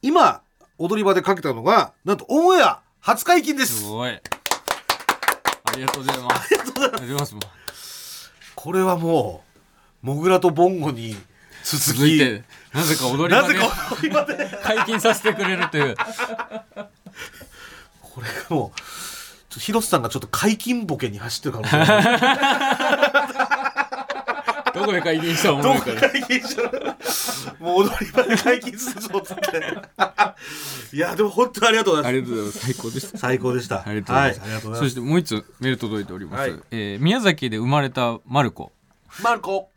[0.00, 0.40] 今、
[0.78, 3.80] 踊り場でかけたのが、なんとオンエア初解禁です。
[3.80, 3.84] す。
[3.84, 4.10] ごい。
[4.10, 4.20] あ
[5.76, 6.46] りがとうございます。
[6.46, 8.32] ありがとうございます。
[8.54, 9.44] これはも
[10.02, 11.16] う、モグラとボンゴに
[11.66, 13.54] 続いてなぜか踊り場で
[14.02, 15.96] り場で、解禁させてくれるという。
[18.00, 18.86] これがもう、ちょ
[19.50, 22.02] っと広瀬さんがちょっと解禁ボケに走ってるかもしれない。
[24.74, 26.96] どこで解禁したらおもどころいから解禁したら、
[27.58, 30.96] もう踊り場で解禁するぞっつって。
[30.96, 32.20] いや、でも本当にありがとうございます。
[32.20, 32.58] ありがとうございます。
[32.58, 33.18] 最高でした。
[33.18, 33.76] 最高でした。
[33.76, 36.60] ありがとうございます、はい、ありがとうござそいしてもう一つメール届いております、はい。
[36.70, 38.70] えー宮崎で生まれたマルコ。
[39.22, 39.70] マルコ、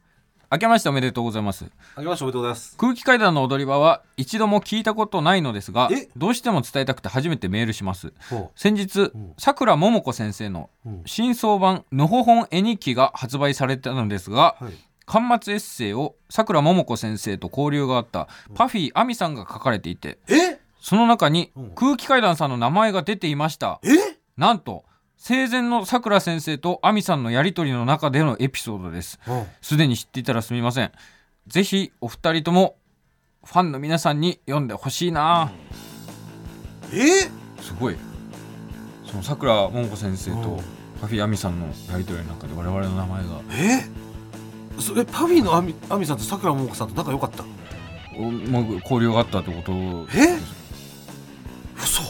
[0.51, 1.65] 明けましておめでとうございます
[2.07, 2.77] ましておめでとうございます。
[2.77, 6.09] 空気階段の踊り場は一度も聞いたことないのですがえ？
[6.15, 8.13] どうしても伝えたくて初めてメールします。
[8.29, 9.33] ほ先日ん。
[9.37, 11.03] さくらももこ先生のうん。
[11.05, 14.65] 新装版のほほん絵日記が発売されたのですがう。
[14.65, 14.73] はい。
[15.05, 20.59] 巻末エッセイをさくらももこ先生と交流があったパフィー亜美さんが書かれていてえ？
[20.79, 21.71] その中にうん。
[21.71, 23.81] 空気階段さんの名前が出ていました。
[23.83, 23.89] え？
[24.37, 24.85] なんと
[25.17, 29.19] 生前のさくら先生と亜美さんのやり取りの中でのエピソードです。
[29.27, 29.45] うん。
[29.61, 30.91] すでに知っていたらすみません
[31.49, 32.77] ぜひお二人とも
[33.43, 35.51] ファンの皆さんに読んでほしいな。
[36.93, 37.23] え？
[37.59, 37.97] すごい。
[39.03, 40.43] そのさくらももこ先生うん。
[40.43, 40.61] と
[41.01, 43.41] パフィー亜美さんのやり取りの中で我々の名前が。
[43.51, 43.89] え？
[44.79, 47.43] それパフィーのアミアミさんとさくらももこさんと仲良かった？
[48.15, 49.71] おまあ交流があったってこと？
[50.15, 50.37] え？
[51.77, 52.03] 嘘。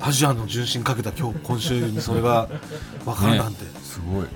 [0.00, 2.48] アジアの純真かけた今日今週にそれが
[3.04, 4.26] 分かるなんて、すごい。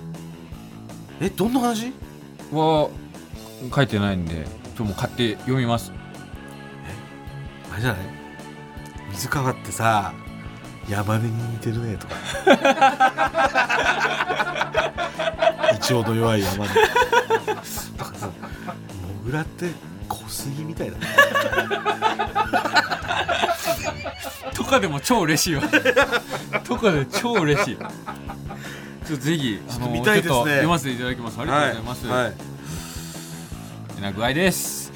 [1.23, 1.95] えどんな話？
[2.53, 2.91] は
[3.75, 5.93] 書いてないんでちょっともう買って読みます。
[7.73, 8.01] あれじゃない？
[9.13, 10.13] 水川ってさ
[10.89, 12.15] 山根に似てるねとか。
[15.77, 16.71] 一応の弱い山根。
[17.97, 18.33] とかさモ
[19.25, 19.71] グラって
[20.09, 21.07] 小杉みたいだね。
[24.55, 25.63] とかでも超嬉しいわ。
[26.65, 27.77] とかで超嬉しい。
[27.77, 27.89] ちょっ
[29.19, 31.39] とぜひあのちょっと読ませていただきます。
[31.41, 32.33] ありがとうございます、はい
[34.01, 34.91] てな具合です。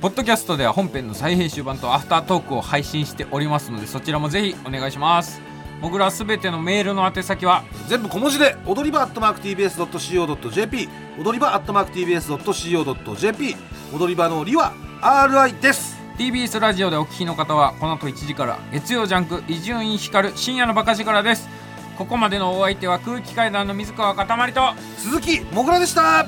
[0.00, 5.40] ポッドキャストでは本編の再編集版とアフタートークを配信しておりますのでそちらもぜひお願いします。
[5.80, 10.88] 僕らすべてのメールの宛先は全部小文字で踊り場アットマーク TBS.CO.JP
[11.20, 13.56] 踊り場アットマーク TBS.CO.JP
[13.94, 15.96] 踊り場のりは RI です。
[16.18, 21.48] TBS ラジオでお聞きの方はこの後1時から月曜ジャンク伊集院光る深夜のバカ力です。
[21.96, 24.60] ここまでのお相手は空気階段の水川かたまりと
[24.98, 26.26] 鈴木もぐらでした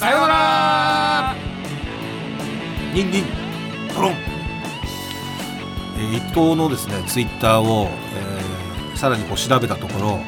[0.00, 1.34] さようなら。
[2.94, 3.24] ニンニン。
[3.94, 4.14] トロン、
[5.98, 8.50] えー、伊藤のですねツイッターを、えー
[8.96, 10.18] さらにこう調べたところ、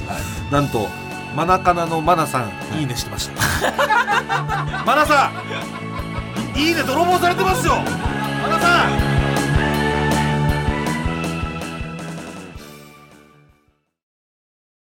[0.51, 0.89] なんと
[1.37, 3.43] マナカナのマナさん、い、いねしてました。
[4.87, 5.31] マナさ
[6.57, 7.75] んいいね泥棒されてますよ。
[8.43, 9.22] 和田さん